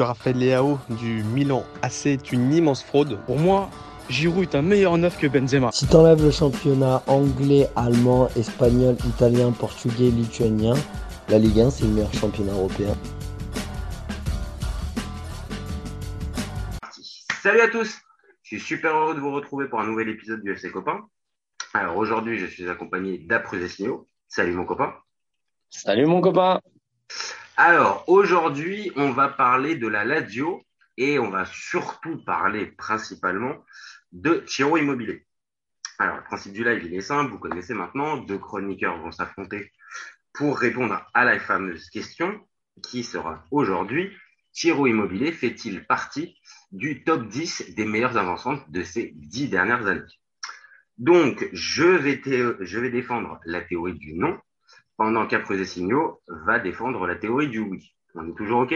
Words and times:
Raphaël 0.00 0.38
Leao 0.38 0.78
du 0.90 1.24
Milan 1.24 1.64
AC 1.82 2.06
est 2.06 2.30
une 2.30 2.52
immense 2.52 2.84
fraude. 2.84 3.18
Pour 3.26 3.36
moi, 3.36 3.68
Giroud 4.08 4.44
est 4.44 4.54
un 4.54 4.62
meilleur 4.62 4.96
neuf 4.96 5.18
que 5.18 5.26
Benzema. 5.26 5.72
Si 5.72 5.88
t'enlèves 5.88 6.22
le 6.22 6.30
championnat 6.30 7.02
anglais, 7.08 7.68
allemand, 7.74 8.28
espagnol, 8.36 8.94
italien, 9.04 9.50
portugais, 9.50 10.10
lituanien, 10.10 10.74
la 11.28 11.40
Ligue 11.40 11.62
1 11.62 11.70
c'est 11.70 11.84
le 11.84 11.90
meilleur 11.90 12.14
championnat 12.14 12.52
européen. 12.52 12.94
Salut 17.42 17.60
à 17.60 17.68
tous, 17.68 17.98
je 18.42 18.56
suis 18.56 18.60
super 18.60 18.94
heureux 18.94 19.16
de 19.16 19.20
vous 19.20 19.32
retrouver 19.32 19.66
pour 19.66 19.80
un 19.80 19.86
nouvel 19.86 20.10
épisode 20.10 20.42
du 20.44 20.52
FC 20.52 20.70
Copain. 20.70 21.08
Alors 21.74 21.96
aujourd'hui, 21.96 22.38
je 22.38 22.46
suis 22.46 22.68
accompagné 22.68 23.18
d'Après 23.18 23.58
Salut 24.28 24.52
mon 24.52 24.64
copain. 24.64 24.94
Salut 25.70 26.06
mon 26.06 26.20
copain. 26.20 26.60
Alors, 27.60 28.04
aujourd'hui, 28.06 28.92
on 28.94 29.10
va 29.10 29.28
parler 29.28 29.74
de 29.74 29.88
la 29.88 30.04
Lazio 30.04 30.62
et 30.96 31.18
on 31.18 31.28
va 31.28 31.44
surtout 31.44 32.22
parler 32.24 32.66
principalement 32.66 33.64
de 34.12 34.44
Chiro 34.46 34.76
Immobilier. 34.76 35.26
Alors, 35.98 36.18
le 36.18 36.22
principe 36.22 36.52
du 36.52 36.62
live, 36.62 36.84
il 36.84 36.94
est 36.94 37.00
simple, 37.00 37.32
vous 37.32 37.40
connaissez 37.40 37.74
maintenant, 37.74 38.16
deux 38.18 38.38
chroniqueurs 38.38 39.00
vont 39.00 39.10
s'affronter 39.10 39.72
pour 40.32 40.56
répondre 40.56 41.04
à 41.14 41.24
la 41.24 41.40
fameuse 41.40 41.90
question 41.90 42.46
qui 42.80 43.02
sera 43.02 43.44
aujourd'hui, 43.50 44.16
Chiro 44.52 44.86
Immobilier 44.86 45.32
fait-il 45.32 45.84
partie 45.84 46.38
du 46.70 47.02
top 47.02 47.26
10 47.26 47.74
des 47.74 47.84
meilleures 47.86 48.16
inventions 48.16 48.62
de 48.68 48.84
ces 48.84 49.10
dix 49.16 49.48
dernières 49.48 49.84
années? 49.88 50.06
Donc, 50.96 51.48
je 51.52 51.82
vais 51.82 52.90
défendre 52.90 53.40
la 53.44 53.62
théorie 53.62 53.98
du 53.98 54.14
non 54.14 54.38
pendant 54.98 55.26
qu'Après 55.26 55.64
Signaux 55.64 56.20
va 56.28 56.58
défendre 56.58 57.06
la 57.06 57.14
théorie 57.14 57.48
du 57.48 57.60
oui. 57.60 57.94
On 58.14 58.28
est 58.28 58.34
toujours 58.34 58.60
OK? 58.62 58.74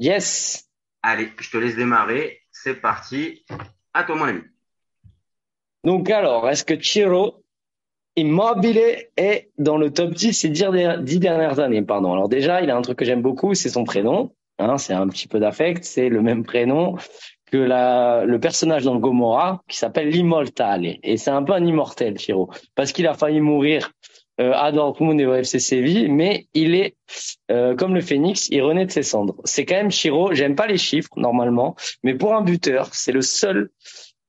Yes. 0.00 0.68
Allez, 1.02 1.30
je 1.38 1.50
te 1.50 1.56
laisse 1.56 1.76
démarrer. 1.76 2.40
C'est 2.50 2.74
parti. 2.74 3.46
À 3.94 4.02
toi, 4.04 4.16
mon 4.16 4.24
ami. 4.24 4.40
Donc 5.84 6.10
alors, 6.10 6.50
est-ce 6.50 6.64
que 6.64 6.74
Chiro 6.74 7.44
Immobile 8.16 9.06
est 9.16 9.52
dans 9.58 9.78
le 9.78 9.92
top 9.92 10.10
10 10.10 10.32
ces 10.32 10.48
dix 10.48 11.20
dernières 11.20 11.60
années 11.60 11.82
Pardon. 11.82 12.12
Alors 12.12 12.28
déjà, 12.28 12.60
il 12.60 12.70
a 12.70 12.76
un 12.76 12.82
truc 12.82 12.98
que 12.98 13.04
j'aime 13.04 13.22
beaucoup, 13.22 13.54
c'est 13.54 13.68
son 13.68 13.84
prénom. 13.84 14.34
Hein, 14.58 14.76
c'est 14.76 14.92
un 14.92 15.06
petit 15.06 15.28
peu 15.28 15.38
d'affect. 15.38 15.84
C'est 15.84 16.08
le 16.08 16.20
même 16.20 16.42
prénom 16.42 16.96
que 17.46 17.58
la, 17.58 18.24
le 18.24 18.40
personnage 18.40 18.82
dans 18.82 18.94
le 18.94 19.00
Gomorrah 19.00 19.62
qui 19.68 19.76
s'appelle 19.76 20.08
l'Immortale. 20.08 20.96
Et 21.04 21.16
c'est 21.16 21.30
un 21.30 21.44
peu 21.44 21.52
un 21.52 21.64
immortel, 21.64 22.18
Chiro, 22.18 22.50
parce 22.74 22.90
qu'il 22.90 23.06
a 23.06 23.14
failli 23.14 23.40
mourir 23.40 23.92
à 24.38 24.72
Dortmund 24.72 25.20
et 25.20 25.26
au 25.26 25.34
FC 25.34 25.58
Séville, 25.58 26.08
mais 26.10 26.46
il 26.54 26.74
est 26.74 26.96
euh, 27.50 27.74
comme 27.74 27.94
le 27.94 28.00
phénix, 28.00 28.48
il 28.50 28.62
renaît 28.62 28.86
de 28.86 28.90
ses 28.90 29.02
cendres. 29.02 29.36
C'est 29.44 29.64
quand 29.64 29.76
même 29.76 29.90
Chiro. 29.90 30.32
J'aime 30.34 30.54
pas 30.54 30.66
les 30.66 30.78
chiffres 30.78 31.10
normalement, 31.16 31.76
mais 32.02 32.14
pour 32.14 32.34
un 32.34 32.42
buteur, 32.42 32.94
c'est 32.94 33.12
le 33.12 33.22
seul, 33.22 33.70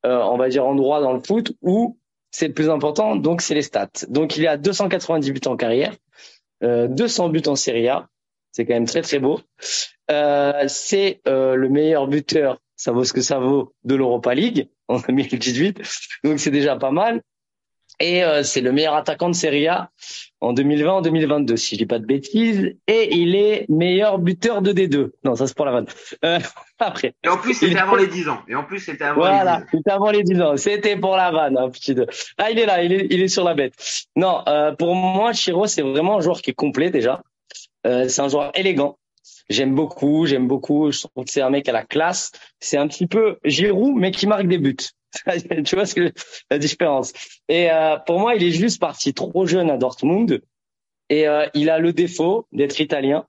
euh, 0.05 0.21
on 0.23 0.37
va 0.37 0.49
dire, 0.49 0.65
endroit 0.65 1.01
dans 1.01 1.13
le 1.13 1.19
foot 1.19 1.51
où 1.61 1.97
c'est 2.31 2.47
le 2.47 2.53
plus 2.53 2.69
important. 2.69 3.15
Donc 3.15 3.41
c'est 3.41 3.55
les 3.55 3.61
stats. 3.61 3.89
Donc 4.07 4.37
il 4.37 4.43
est 4.43 4.47
à 4.47 4.57
290 4.57 5.31
buts 5.31 5.41
en 5.45 5.55
carrière, 5.55 5.93
200 6.61 7.29
buts 7.29 7.43
en 7.47 7.55
Serie 7.55 7.87
A. 7.87 8.07
C'est 8.51 8.65
quand 8.65 8.73
même 8.73 8.87
très 8.87 9.01
très 9.01 9.19
beau. 9.19 9.39
c'est 10.07 11.21
le 11.25 11.67
meilleur 11.67 12.07
buteur, 12.07 12.59
ça 12.75 12.91
vaut 12.91 13.03
ce 13.03 13.13
que 13.13 13.21
ça 13.21 13.39
vaut, 13.39 13.73
de 13.83 13.95
l'Europa 13.95 14.33
League 14.33 14.69
en 14.87 14.99
2018. 14.99 15.81
Donc 16.23 16.39
c'est 16.39 16.51
déjà 16.51 16.75
pas 16.75 16.91
mal. 16.91 17.21
Et 17.99 18.23
euh, 18.23 18.43
c'est 18.43 18.61
le 18.61 18.71
meilleur 18.71 18.95
attaquant 18.95 19.29
de 19.29 19.35
Serie 19.35 19.67
A 19.67 19.89
en 20.41 20.53
2020, 20.53 20.91
en 20.91 21.01
2022, 21.01 21.57
si 21.57 21.75
je 21.75 21.79
dis 21.79 21.85
pas 21.85 21.99
de 21.99 22.05
bêtises. 22.05 22.75
Et 22.87 23.15
il 23.15 23.35
est 23.35 23.65
meilleur 23.69 24.19
buteur 24.19 24.61
de 24.61 24.71
D2. 24.71 25.11
Non, 25.25 25.35
ça 25.35 25.47
c'est 25.47 25.55
pour 25.55 25.65
la 25.65 25.73
vanne. 25.73 25.87
Euh, 26.23 26.39
après. 26.79 27.13
Et 27.23 27.27
en 27.27 27.37
plus, 27.37 27.55
c'était 27.55 27.77
avant 27.77 27.95
les 27.95 28.07
10 28.07 28.29
ans. 28.29 28.39
Et 28.47 28.55
en 28.55 28.63
plus, 28.63 28.79
c'était 28.79 29.03
avant 29.03 29.19
voilà, 29.19 29.43
les 29.43 29.43
10 29.43 29.63
ans. 29.63 29.67
c'était 29.71 29.91
avant 29.91 30.11
les 30.11 30.23
10 30.23 30.41
ans. 30.41 30.57
C'était 30.57 30.95
pour 30.95 31.17
la 31.17 31.31
vanne, 31.31 31.57
hein, 31.57 31.69
petit 31.69 31.93
deux. 31.93 32.07
Ah, 32.37 32.51
il 32.51 32.59
est 32.59 32.65
là, 32.65 32.83
il 32.83 32.93
est, 32.93 33.07
il 33.09 33.21
est 33.21 33.27
sur 33.27 33.43
la 33.43 33.53
bête. 33.53 33.73
Non, 34.15 34.43
euh, 34.47 34.71
pour 34.73 34.95
moi, 34.95 35.33
Chiro, 35.33 35.67
c'est 35.67 35.81
vraiment 35.81 36.17
un 36.17 36.21
joueur 36.21 36.41
qui 36.41 36.51
est 36.51 36.55
complet 36.55 36.89
déjà. 36.89 37.21
Euh, 37.85 38.07
c'est 38.07 38.21
un 38.21 38.29
joueur 38.29 38.51
élégant. 38.55 38.97
J'aime 39.49 39.73
beaucoup, 39.73 40.25
j'aime 40.25 40.47
beaucoup. 40.47 40.91
Je 40.91 40.99
trouve 40.99 41.25
que 41.25 41.31
c'est 41.31 41.41
un 41.41 41.49
mec 41.49 41.67
à 41.67 41.71
la 41.71 41.83
classe. 41.83 42.31
C'est 42.59 42.77
un 42.77 42.87
petit 42.87 43.07
peu 43.07 43.37
Giroud, 43.43 43.95
mais 43.95 44.11
qui 44.11 44.27
marque 44.27 44.47
des 44.47 44.57
buts. 44.57 44.77
tu 45.65 45.75
vois 45.75 45.85
ce 45.85 45.95
que 45.95 46.11
la 46.49 46.57
différence. 46.57 47.13
Et 47.47 47.71
euh, 47.71 47.97
pour 47.97 48.19
moi, 48.19 48.35
il 48.35 48.43
est 48.43 48.51
juste 48.51 48.79
parti 48.79 49.13
trop 49.13 49.45
jeune 49.45 49.69
à 49.69 49.77
Dortmund 49.77 50.41
et 51.09 51.27
euh, 51.27 51.47
il 51.53 51.69
a 51.69 51.79
le 51.79 51.93
défaut 51.93 52.47
d'être 52.51 52.79
italien. 52.79 53.25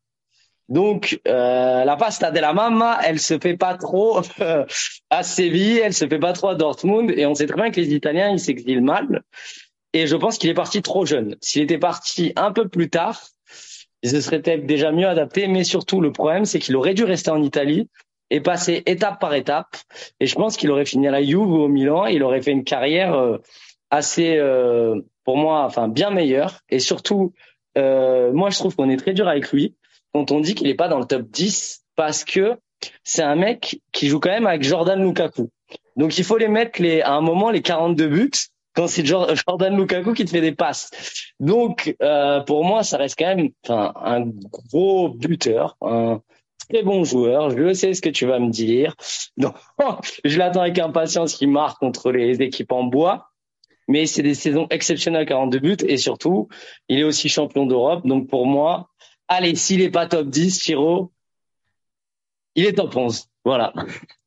Donc 0.69 1.21
euh, 1.27 1.85
la 1.85 1.97
pasta 1.97 2.31
de 2.31 2.39
la 2.39 2.53
mamma, 2.53 3.01
elle 3.05 3.19
se 3.19 3.39
fait 3.39 3.57
pas 3.57 3.77
trop 3.77 4.21
à 5.11 5.23
Séville, 5.25 5.79
elle 5.79 5.95
se 5.95 6.07
fait 6.07 6.21
pas 6.21 6.33
trop 6.33 6.49
à 6.49 6.55
Dortmund 6.55 7.11
et 7.11 7.27
on 7.27 7.35
sait 7.35 7.47
très 7.47 7.61
bien 7.61 7.71
que 7.71 7.81
les 7.81 7.93
Italiens 7.93 8.31
ils 8.31 8.39
s'exilent 8.39 8.83
mal. 8.83 9.23
Et 9.93 10.07
je 10.07 10.15
pense 10.15 10.39
qu'il 10.39 10.49
est 10.49 10.55
parti 10.55 10.83
trop 10.83 11.05
jeune. 11.05 11.35
S'il 11.41 11.63
était 11.63 11.79
parti 11.79 12.33
un 12.37 12.53
peu 12.53 12.69
plus 12.69 12.89
tard, 12.89 13.21
il 14.03 14.11
se 14.11 14.21
serait 14.21 14.41
peut-être 14.41 14.67
déjà 14.67 14.93
mieux 14.93 15.09
adapté. 15.09 15.49
Mais 15.49 15.65
surtout, 15.65 16.01
le 16.01 16.13
problème, 16.13 16.45
c'est 16.45 16.61
qu'il 16.61 16.77
aurait 16.77 16.95
dû 16.95 17.05
rester 17.05 17.31
en 17.31 17.43
Italie 17.43 17.89
et 18.31 18.41
passer 18.41 18.83
étape 18.87 19.21
par 19.21 19.35
étape. 19.35 19.77
Et 20.21 20.27
je 20.27 20.35
pense 20.35 20.57
qu'il 20.57 20.71
aurait 20.71 20.85
fini 20.85 21.09
à 21.09 21.11
la 21.11 21.23
Juve 21.23 21.41
ou 21.41 21.63
au 21.63 21.69
Milan. 21.69 22.07
il 22.07 22.23
aurait 22.23 22.41
fait 22.41 22.53
une 22.53 22.65
carrière 22.65 23.15
euh, 23.15 23.39
assez, 23.91 24.37
euh, 24.37 25.01
pour 25.25 25.37
moi, 25.37 25.65
enfin 25.65 25.89
bien 25.89 26.11
meilleure. 26.11 26.61
Et 26.69 26.79
surtout, 26.79 27.33
euh, 27.77 28.33
moi, 28.33 28.51
je 28.51 28.59
trouve 28.59 28.75
qu'on 28.75 28.89
est 28.89 28.97
très 28.97 29.13
dur 29.13 29.29
avec 29.29 29.51
lui 29.53 29.75
quand 30.15 30.31
on 30.31 30.41
dit 30.41 30.55
qu'il 30.55 30.69
n'est 30.69 30.75
pas 30.75 30.89
dans 30.89 30.99
le 30.99 31.05
top 31.05 31.23
10 31.23 31.85
parce 31.97 32.25
que 32.25 32.57
c'est 33.05 33.23
un 33.23 33.37
mec 33.37 33.81
qui 33.93 34.09
joue 34.09 34.21
quand 34.21 34.31
même 34.31 34.47
avec 34.47 34.63
Jordan 34.63 35.03
Lukaku. 35.03 35.51
Donc 35.97 36.17
il 36.19 36.25
faut 36.25 36.39
les 36.39 36.49
mettre 36.49 36.81
les, 36.81 37.03
à 37.03 37.13
un 37.13 37.21
moment 37.21 37.51
les 37.51 37.63
42 37.63 38.07
buts 38.09 38.31
quand 38.75 38.87
c'est 38.87 39.05
Jordan 39.47 39.77
Lukaku 39.77 40.15
qui 40.15 40.25
te 40.25 40.31
fait 40.31 40.41
des 40.41 40.53
passes. 40.53 40.91
Donc 41.41 41.95
pour 42.47 42.65
moi, 42.65 42.83
ça 42.83 42.97
reste 42.97 43.17
quand 43.19 43.37
même 43.37 43.51
un 43.69 44.25
gros 44.25 45.11
buteur, 45.11 45.77
un, 45.83 46.23
très 46.71 46.83
bon 46.83 47.05
joueur. 47.05 47.51
Je 47.51 47.75
sais 47.75 47.95
ce 47.95 48.01
que 48.01 48.09
tu 48.09 48.27
vas 48.27 48.39
me 48.39 48.51
dire. 48.51 48.95
Donc, 49.37 49.55
je 50.25 50.39
l'attends 50.39 50.63
avec 50.63 50.79
impatience 50.79 51.35
qu'il 51.35 51.51
marque 51.51 51.79
contre 51.79 52.13
les 52.13 52.41
équipes 52.41 52.73
en 52.73 52.85
bois. 52.85 53.31
Mais 53.89 54.07
c'est 54.07 54.23
des 54.23 54.35
saisons 54.35 54.69
exceptionnelles, 54.71 55.27
42 55.27 55.59
buts. 55.59 55.77
Et 55.87 55.97
surtout, 55.97 56.49
il 56.89 57.01
est 57.01 57.05
aussi 57.05 57.29
champion 57.29 57.67
d'Europe. 57.67 58.07
Donc, 58.07 58.29
pour 58.29 58.47
moi, 58.47 58.89
allez, 59.27 59.57
s'il 59.57 59.81
n'est 59.81 59.91
pas 59.91 60.07
top 60.07 60.29
10, 60.29 60.63
Chiro, 60.63 61.13
il 62.55 62.67
est 62.67 62.75
top 62.75 62.95
11. 62.95 63.27
Voilà. 63.45 63.73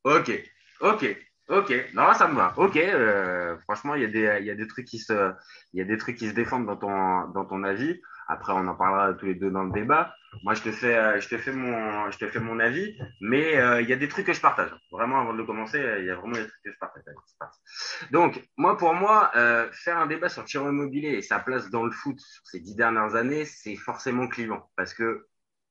Ok, 0.04 0.30
ok. 0.80 1.16
Ok, 1.48 1.74
non, 1.92 2.14
ça 2.14 2.26
me 2.26 2.36
va. 2.36 2.54
Ok, 2.56 2.76
euh, 2.76 3.58
franchement, 3.64 3.94
il 3.94 4.02
y 4.02 4.04
a 4.06 4.08
des, 4.08 4.44
y 4.46 4.50
a 4.50 4.54
des 4.54 4.66
trucs 4.66 4.86
qui 4.86 4.98
se, 4.98 5.30
il 5.74 5.78
y 5.78 5.82
a 5.82 5.84
des 5.84 5.98
trucs 5.98 6.16
qui 6.16 6.28
se 6.28 6.34
défendent 6.34 6.64
dans 6.64 6.76
ton, 6.76 7.28
dans 7.34 7.44
ton 7.44 7.62
avis. 7.64 8.00
Après, 8.28 8.52
on 8.52 8.66
en 8.66 8.74
parlera 8.74 9.14
tous 9.14 9.26
les 9.26 9.34
deux 9.34 9.50
dans 9.50 9.64
le 9.64 9.72
débat. 9.72 10.14
Moi, 10.42 10.54
je 10.54 10.62
te 10.62 10.72
fais, 10.72 10.96
euh, 10.96 11.20
je 11.20 11.28
te 11.28 11.38
fais 11.38 11.52
mon, 11.52 12.10
je 12.10 12.18
te 12.18 12.26
fais 12.26 12.40
mon 12.40 12.58
avis, 12.58 12.96
mais 13.20 13.56
euh, 13.56 13.80
il 13.80 13.88
y 13.88 13.92
a 13.92 13.96
des 13.96 14.08
trucs 14.08 14.26
que 14.26 14.32
je 14.32 14.40
partage. 14.40 14.70
Vraiment, 14.90 15.20
avant 15.20 15.34
de 15.34 15.42
commencer, 15.42 15.78
il 16.00 16.06
y 16.06 16.10
a 16.10 16.16
vraiment 16.16 16.34
des 16.34 16.46
trucs 16.46 16.62
que 16.64 16.72
je 16.72 16.78
partage. 16.78 17.04
Donc, 18.10 18.42
moi, 18.56 18.76
pour 18.76 18.94
moi, 18.94 19.30
euh, 19.36 19.70
faire 19.72 19.98
un 19.98 20.06
débat 20.06 20.28
sur 20.28 20.44
Thierry 20.44 20.68
Immobilier 20.68 21.10
et 21.10 21.22
sa 21.22 21.38
place 21.38 21.70
dans 21.70 21.84
le 21.84 21.92
foot 21.92 22.18
sur 22.18 22.42
ces 22.46 22.60
dix 22.60 22.74
dernières 22.74 23.14
années, 23.14 23.44
c'est 23.44 23.76
forcément 23.76 24.26
clivant 24.26 24.70
parce 24.76 24.94
que 24.94 25.26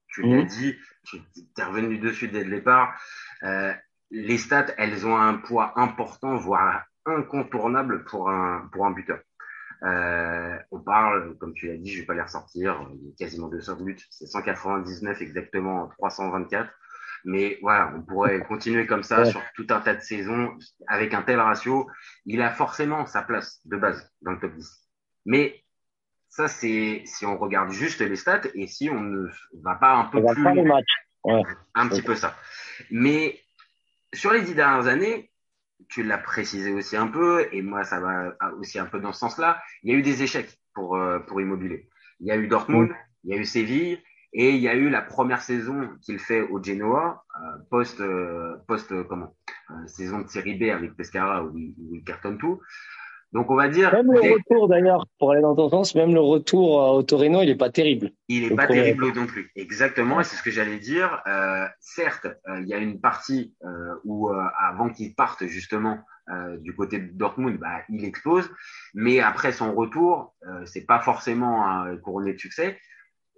tu 0.08 0.22
l'as 0.22 0.44
mmh. 0.44 0.46
dit, 0.46 0.76
tu 1.06 1.18
es 1.58 1.64
revenu 1.64 1.98
dessus 1.98 2.28
dès 2.28 2.44
le 2.44 2.52
départ. 2.52 2.94
Euh, 3.44 3.74
les 4.12 4.38
stats, 4.38 4.68
elles 4.78 5.08
ont 5.08 5.18
un 5.18 5.34
poids 5.36 5.74
important, 5.76 6.36
voire 6.36 6.84
incontournable 7.06 8.06
pour 8.06 8.30
un 8.30 8.70
pour 8.72 8.86
un 8.86 8.92
buteur. 8.92 9.20
Euh, 9.84 10.58
on 10.72 10.80
parle, 10.80 11.38
comme 11.38 11.54
tu 11.54 11.68
l'as 11.68 11.78
dit, 11.78 11.92
je 11.92 12.00
vais 12.00 12.06
pas 12.06 12.14
les 12.14 12.22
ressortir, 12.22 12.88
il 12.94 13.08
y 13.08 13.12
a 13.12 13.16
quasiment 13.18 13.48
200 13.48 13.76
buts, 13.82 13.98
c'est 14.10 14.28
199 14.28 15.22
exactement 15.22 15.88
324. 15.98 16.70
Mais 17.26 17.58
voilà, 17.62 17.94
on 17.96 18.02
pourrait 18.02 18.42
continuer 18.48 18.86
comme 18.86 19.04
ça 19.04 19.26
sur 19.26 19.42
tout 19.56 19.68
un 19.70 19.82
tas 19.82 19.96
de 19.96 20.02
saisons 20.02 20.58
avec 20.88 21.14
un 21.14 21.22
tel 21.22 21.40
ratio. 21.40 21.90
Il 22.26 22.42
a 22.42 22.52
forcément 22.52 23.06
sa 23.06 23.22
place 23.22 23.60
de 23.66 23.78
base 23.78 24.10
dans 24.22 24.32
le 24.32 24.40
top 24.40 24.54
10. 24.54 24.90
Mais 25.26 25.64
ça, 26.30 26.48
c'est 26.48 27.04
si 27.06 27.26
on 27.26 27.38
regarde 27.38 27.72
juste 27.72 28.02
les 28.02 28.16
stats 28.16 28.42
et 28.56 28.68
si 28.68 28.90
on 28.90 29.00
ne 29.00 29.28
va 29.62 29.76
pas 29.76 29.94
un 29.94 30.06
peu 30.06 30.24
plus 30.34 30.72
un 31.76 31.88
petit 31.88 32.02
peu 32.02 32.16
ça. 32.16 32.36
Mais 32.90 33.40
sur 34.14 34.32
les 34.32 34.42
dix 34.42 34.56
dernières 34.56 34.88
années, 34.88 35.32
tu 35.90 36.04
l'as 36.04 36.18
précisé 36.18 36.72
aussi 36.72 36.96
un 36.96 37.08
peu, 37.08 37.48
et 37.52 37.62
moi 37.62 37.84
ça 37.84 38.00
va 38.00 38.36
aussi 38.60 38.80
un 38.80 38.86
peu 38.86 39.00
dans 39.00 39.14
ce 39.14 39.20
sens-là, 39.20 39.62
il 39.84 39.92
y 39.92 39.96
a 39.96 39.98
eu 39.98 40.02
des 40.02 40.24
échecs 40.24 40.60
pour, 40.74 40.98
euh, 40.98 41.20
pour 41.20 41.42
Immobilier. 41.42 41.88
Il 42.20 42.28
y 42.28 42.32
a 42.32 42.38
eu 42.38 42.48
Dortmund, 42.48 42.92
il 43.24 43.32
y 43.32 43.34
a 43.34 43.38
eu 43.38 43.46
Séville, 43.46 44.00
et 44.34 44.50
il 44.52 44.62
y 44.62 44.68
a 44.68 44.76
eu 44.76 44.90
la 44.90 45.02
première 45.02 45.42
saison 45.42 45.90
qu'il 46.02 46.20
fait 46.20 46.42
au 46.42 46.62
Genoa, 46.62 47.24
euh, 47.40 47.58
post, 47.70 48.02
euh, 48.02 48.56
post 48.68 48.94
comment, 49.08 49.36
saison 49.88 50.22
de 50.22 50.28
série 50.28 50.58
B 50.58 50.64
avec 50.72 50.96
Pescara 50.96 51.44
où 51.44 51.56
il, 51.58 52.04
cartonne 52.06 52.38
tout. 52.38 52.60
Donc 53.34 53.50
on 53.50 53.56
va 53.56 53.68
dire. 53.68 53.92
Même 53.92 54.12
le 54.12 54.20
retour 54.20 54.68
d'ailleurs, 54.68 55.08
pour 55.18 55.32
aller 55.32 55.42
dans 55.42 55.56
ton 55.56 55.68
sens, 55.68 55.96
même 55.96 56.14
le 56.14 56.22
retour 56.22 56.76
au 56.94 57.02
Torino, 57.02 57.42
il 57.42 57.50
est 57.50 57.56
pas 57.56 57.72
terrible. 57.72 58.12
Il 58.28 58.44
est 58.46 58.56
pas 58.56 58.68
terrible 58.68 59.12
non 59.14 59.26
plus. 59.26 59.52
Exactement, 59.56 60.22
et 60.22 60.24
c'est 60.24 60.36
ce 60.36 60.44
que 60.44 60.52
j'allais 60.52 60.78
dire. 60.78 61.22
Euh, 61.26 61.66
certes, 61.80 62.28
euh, 62.48 62.62
il 62.62 62.68
y 62.68 62.76
a 62.76 62.78
une 62.78 63.02
partie 63.02 63.56
euh, 63.66 63.96
où 64.04 64.30
euh, 64.30 64.44
avant 64.60 64.90
qu'il 64.90 65.14
parte 65.16 65.46
justement 65.48 66.00
du 66.62 66.74
côté 66.74 67.00
de 67.00 67.12
Dortmund, 67.12 67.60
bah, 67.60 67.82
il 67.90 68.06
explose, 68.06 68.50
mais 68.94 69.20
après 69.20 69.52
son 69.52 69.76
retour, 69.76 70.34
c'est 70.64 70.86
pas 70.86 71.00
forcément 71.00 71.70
un 71.70 71.98
couronné 71.98 72.32
de 72.32 72.38
succès. 72.38 72.80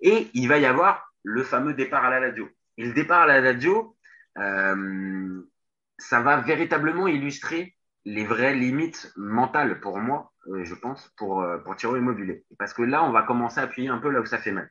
Et 0.04 0.28
il 0.36 0.48
va 0.48 0.60
y 0.60 0.68
avoir 0.68 1.12
le 1.24 1.42
fameux 1.42 1.74
départ 1.74 2.06
à 2.06 2.12
la 2.12 2.20
Lazio. 2.20 2.48
Et 2.78 2.86
le 2.86 2.94
départ 2.94 3.24
à 3.24 3.26
la 3.26 3.42
Lazio, 3.42 3.98
ça 4.36 6.22
va 6.22 6.42
véritablement 6.42 7.08
illustrer 7.08 7.76
les 8.06 8.24
vraies 8.24 8.56
limites 8.56 9.12
mentales 9.16 9.80
pour 9.82 9.98
moi, 9.98 10.32
euh, 10.48 10.64
je 10.64 10.76
pense, 10.76 11.12
pour, 11.18 11.42
euh, 11.42 11.58
pour 11.58 11.76
Tiro 11.76 11.98
Immobilier. 11.98 12.46
Parce 12.58 12.74
que 12.74 12.84
là, 12.84 13.04
on 13.04 13.12
va 13.12 13.24
commencer 13.24 13.60
à 13.60 13.64
appuyer 13.64 13.90
un 13.90 13.98
peu 13.98 14.10
là 14.10 14.22
où 14.22 14.26
ça 14.26 14.38
fait 14.38 14.52
mal. 14.52 14.70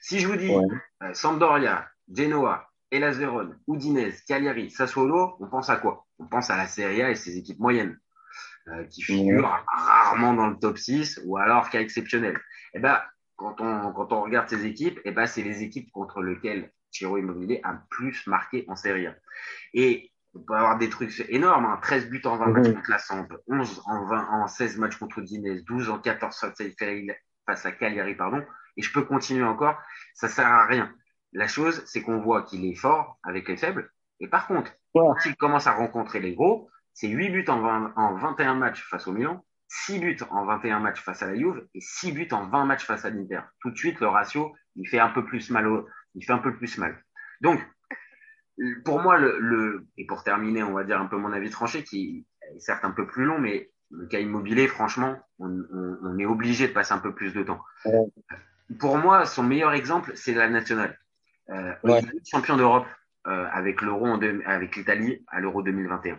Si 0.00 0.18
je 0.18 0.26
vous 0.26 0.36
dis 0.36 0.52
euh, 0.52 1.14
Sampdoria, 1.14 1.86
Genoa, 2.12 2.68
Hellas 2.90 3.12
Verona, 3.12 3.54
Udinese, 3.68 4.22
Cagliari, 4.22 4.70
Sassuolo, 4.70 5.36
on 5.38 5.48
pense 5.48 5.70
à 5.70 5.76
quoi? 5.76 6.06
On 6.18 6.26
pense 6.26 6.50
à 6.50 6.56
la 6.56 6.66
Serie 6.66 7.02
A 7.02 7.10
et 7.10 7.14
ses 7.14 7.36
équipes 7.36 7.60
moyennes, 7.60 7.98
qui 8.90 9.02
figurent 9.02 9.64
rarement 9.66 10.34
dans 10.34 10.46
le 10.46 10.56
top 10.56 10.78
6 10.78 11.22
ou 11.24 11.36
alors 11.36 11.70
cas 11.70 11.80
exceptionnel. 11.80 12.36
Et 12.74 12.78
eh 12.78 12.80
ben, 12.80 13.00
quand 13.36 13.60
on, 13.60 13.92
quand 13.92 14.12
on 14.12 14.22
regarde 14.22 14.48
ces 14.48 14.66
équipes, 14.66 14.98
et 14.98 15.08
eh 15.08 15.10
ben, 15.10 15.26
c'est 15.26 15.42
les 15.42 15.62
équipes 15.62 15.90
contre 15.90 16.22
lesquelles 16.22 16.70
Tiro 16.92 17.18
Immobilier 17.18 17.60
a 17.64 17.82
plus 17.90 18.26
marqué 18.26 18.64
en 18.68 18.76
Serie 18.76 19.06
A. 19.06 19.16
Et 19.74 20.11
on 20.34 20.40
peut 20.40 20.54
avoir 20.54 20.78
des 20.78 20.88
trucs 20.88 21.24
énormes, 21.28 21.66
hein. 21.66 21.78
13 21.82 22.08
buts 22.08 22.22
en 22.24 22.36
20 22.36 22.46
matchs 22.46 22.72
contre 22.72 22.90
la 22.90 22.98
Samp, 22.98 23.28
11 23.48 23.82
en 23.86 24.04
20, 24.06 24.28
en 24.30 24.46
16 24.46 24.78
matchs 24.78 24.96
contre 24.96 25.20
Dinez, 25.20 25.62
12 25.62 25.90
en 25.90 25.98
14 25.98 26.36
face 27.46 27.66
à 27.66 27.72
Cagliari, 27.72 28.14
pardon. 28.14 28.42
Et 28.76 28.82
je 28.82 28.92
peux 28.92 29.02
continuer 29.02 29.44
encore. 29.44 29.78
Ça 30.14 30.28
sert 30.28 30.46
à 30.46 30.66
rien. 30.66 30.92
La 31.32 31.48
chose, 31.48 31.82
c'est 31.86 32.02
qu'on 32.02 32.20
voit 32.20 32.42
qu'il 32.42 32.64
est 32.64 32.74
fort 32.74 33.18
avec 33.22 33.48
les 33.48 33.56
faibles. 33.56 33.90
Et 34.20 34.28
par 34.28 34.46
contre, 34.46 34.72
quand 34.94 35.14
il 35.26 35.36
commence 35.36 35.66
à 35.66 35.72
rencontrer 35.72 36.20
les 36.20 36.34
gros, 36.34 36.70
c'est 36.94 37.08
8 37.08 37.30
buts 37.30 37.44
en, 37.48 37.60
20, 37.60 37.92
en 37.96 38.14
21 38.16 38.54
matchs 38.54 38.82
face 38.88 39.06
au 39.06 39.12
Milan, 39.12 39.44
6 39.68 39.98
buts 39.98 40.18
en 40.30 40.44
21 40.44 40.80
matchs 40.80 41.02
face 41.02 41.22
à 41.22 41.26
la 41.26 41.34
Juve 41.34 41.66
et 41.74 41.80
6 41.80 42.12
buts 42.12 42.28
en 42.32 42.46
20 42.46 42.64
matchs 42.66 42.84
face 42.84 43.04
à 43.04 43.10
l'Inter. 43.10 43.40
Tout 43.60 43.70
de 43.70 43.76
suite, 43.76 44.00
le 44.00 44.08
ratio, 44.08 44.54
il 44.76 44.86
fait 44.86 45.00
un 45.00 45.08
peu 45.08 45.24
plus 45.24 45.50
mal 45.50 45.66
au, 45.66 45.88
il 46.14 46.24
fait 46.24 46.32
un 46.32 46.38
peu 46.38 46.54
plus 46.54 46.78
mal. 46.78 47.02
Donc, 47.40 47.60
pour 48.84 49.00
moi, 49.00 49.18
le, 49.18 49.38
le, 49.38 49.86
et 49.96 50.06
pour 50.06 50.22
terminer, 50.24 50.62
on 50.62 50.72
va 50.72 50.84
dire 50.84 51.00
un 51.00 51.06
peu 51.06 51.16
mon 51.16 51.32
avis 51.32 51.50
tranché, 51.50 51.84
qui 51.84 52.26
est 52.42 52.58
certes 52.58 52.84
un 52.84 52.90
peu 52.90 53.06
plus 53.06 53.24
long, 53.24 53.38
mais 53.38 53.70
le 53.90 54.06
cas 54.06 54.20
immobilier, 54.20 54.68
franchement, 54.68 55.16
on, 55.38 55.48
on, 55.48 55.98
on 56.02 56.18
est 56.18 56.26
obligé 56.26 56.68
de 56.68 56.72
passer 56.72 56.92
un 56.92 56.98
peu 56.98 57.14
plus 57.14 57.32
de 57.32 57.42
temps. 57.42 57.60
Pour 58.78 58.98
moi, 58.98 59.26
son 59.26 59.42
meilleur 59.42 59.72
exemple, 59.72 60.12
c'est 60.14 60.34
la 60.34 60.48
nationale. 60.48 60.98
Euh, 61.50 61.74
ouais. 61.84 62.00
champion 62.24 62.56
d'Europe 62.56 62.86
euh, 63.26 63.46
avec 63.52 63.82
l'Euro, 63.82 64.06
avec 64.46 64.76
l'Italie 64.76 65.24
à 65.28 65.40
l'Euro 65.40 65.62
2021. 65.62 66.18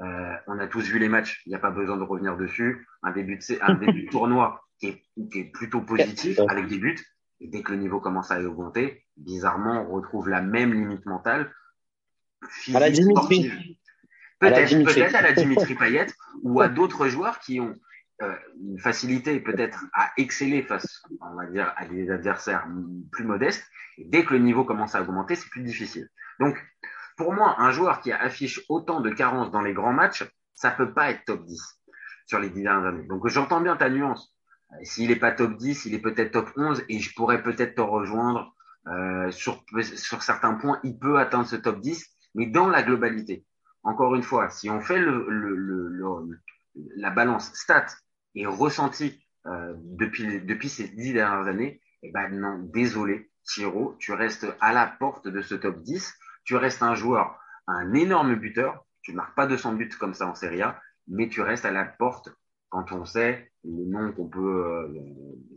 Euh, 0.00 0.36
on 0.48 0.58
a 0.58 0.66
tous 0.66 0.88
vu 0.88 0.98
les 0.98 1.08
matchs, 1.08 1.42
il 1.46 1.50
n'y 1.50 1.54
a 1.54 1.60
pas 1.60 1.70
besoin 1.70 1.96
de 1.96 2.02
revenir 2.02 2.36
dessus. 2.36 2.86
Un 3.02 3.12
début 3.12 3.36
de, 3.36 3.62
un 3.62 3.74
début 3.74 4.06
de 4.06 4.10
tournoi 4.10 4.64
qui 4.80 4.88
est, 4.88 5.02
qui 5.30 5.40
est 5.40 5.52
plutôt 5.52 5.80
positif 5.80 6.38
avec 6.48 6.66
des 6.66 6.78
buts. 6.78 6.98
Et 7.40 7.48
dès 7.48 7.62
que 7.62 7.72
le 7.72 7.78
niveau 7.78 8.00
commence 8.00 8.30
à 8.30 8.40
augmenter, 8.40 9.04
bizarrement, 9.16 9.86
on 9.88 9.94
retrouve 9.94 10.28
la 10.28 10.40
même 10.40 10.72
limite 10.72 11.06
mentale 11.06 11.52
à 12.74 12.80
la 12.80 12.90
Dimitri. 12.90 13.78
Peut-être 14.38 14.84
peut 14.84 15.16
à 15.16 15.22
la 15.22 15.32
Dimitri 15.32 15.74
Payet 15.74 16.06
ou 16.42 16.60
à 16.60 16.68
d'autres 16.68 17.08
joueurs 17.08 17.38
qui 17.38 17.60
ont 17.60 17.76
euh, 18.22 18.34
une 18.62 18.78
facilité 18.78 19.40
peut-être 19.40 19.84
à 19.92 20.10
exceller 20.16 20.62
face, 20.62 21.02
on 21.20 21.34
va 21.34 21.46
dire, 21.46 21.72
à 21.76 21.86
des 21.86 22.10
adversaires 22.10 22.66
plus 23.10 23.24
modestes. 23.24 23.64
Et 23.98 24.04
dès 24.04 24.24
que 24.24 24.34
le 24.34 24.40
niveau 24.40 24.64
commence 24.64 24.94
à 24.94 25.02
augmenter, 25.02 25.34
c'est 25.34 25.48
plus 25.48 25.62
difficile. 25.62 26.08
Donc, 26.40 26.56
pour 27.16 27.32
moi, 27.32 27.56
un 27.60 27.70
joueur 27.70 28.00
qui 28.00 28.12
affiche 28.12 28.60
autant 28.68 29.00
de 29.00 29.10
carences 29.10 29.50
dans 29.50 29.60
les 29.60 29.72
grands 29.72 29.92
matchs, 29.92 30.24
ça 30.54 30.70
peut 30.70 30.92
pas 30.92 31.10
être 31.10 31.24
top 31.24 31.44
10 31.44 31.60
sur 32.26 32.38
les 32.38 32.50
dix 32.50 32.62
dernières 32.62 32.88
années. 32.88 33.06
Donc, 33.06 33.26
j'entends 33.28 33.60
bien 33.60 33.76
ta 33.76 33.90
nuance. 33.90 34.34
S'il 34.82 35.08
n'est 35.08 35.16
pas 35.16 35.32
top 35.32 35.56
10, 35.56 35.84
il 35.86 35.94
est 35.94 36.00
peut-être 36.00 36.32
top 36.32 36.50
11 36.56 36.84
et 36.88 36.98
je 36.98 37.14
pourrais 37.14 37.42
peut-être 37.42 37.76
te 37.76 37.80
rejoindre 37.80 38.54
euh, 38.86 39.30
sur, 39.30 39.64
sur 39.94 40.22
certains 40.22 40.54
points. 40.54 40.80
Il 40.84 40.98
peut 40.98 41.18
atteindre 41.18 41.46
ce 41.46 41.56
top 41.56 41.80
10, 41.80 42.13
mais 42.34 42.46
dans 42.46 42.68
la 42.68 42.82
globalité. 42.82 43.44
Encore 43.82 44.14
une 44.14 44.22
fois, 44.22 44.50
si 44.50 44.70
on 44.70 44.80
fait 44.80 45.00
la 46.96 47.10
balance 47.10 47.52
stat 47.54 47.86
et 48.34 48.46
ressenti 48.46 49.22
euh, 49.46 49.74
depuis, 49.76 50.68
ces 50.68 50.88
dix 50.88 51.12
dernières 51.12 51.46
années, 51.46 51.80
eh 52.02 52.10
ben 52.10 52.28
non, 52.30 52.58
désolé, 52.72 53.30
Thiro, 53.44 53.94
tu 53.98 54.12
restes 54.12 54.46
à 54.60 54.72
la 54.72 54.86
porte 54.86 55.28
de 55.28 55.42
ce 55.42 55.54
top 55.54 55.82
10. 55.82 56.14
Tu 56.44 56.56
restes 56.56 56.82
un 56.82 56.94
joueur, 56.94 57.38
un 57.66 57.92
énorme 57.94 58.34
buteur. 58.36 58.86
Tu 59.02 59.12
ne 59.12 59.16
marques 59.16 59.34
pas 59.34 59.46
200 59.46 59.74
buts 59.74 59.90
comme 59.98 60.14
ça 60.14 60.26
en 60.26 60.34
Serie 60.34 60.62
A, 60.62 60.80
mais 61.08 61.28
tu 61.28 61.42
restes 61.42 61.66
à 61.66 61.70
la 61.70 61.84
porte 61.84 62.30
quand 62.70 62.90
on 62.92 63.04
sait 63.04 63.52
les 63.64 63.84
noms 63.84 64.12
qu'on 64.12 64.28
peut, 64.28 64.66
euh, 64.66 64.88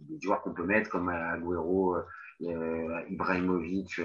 les 0.09 0.19
joueurs 0.21 0.41
qu'on 0.41 0.53
peut 0.53 0.65
mettre 0.65 0.89
comme 0.89 1.09
Agüero, 1.09 1.95
euh, 2.41 3.01
Ibrahimovic, 3.09 4.01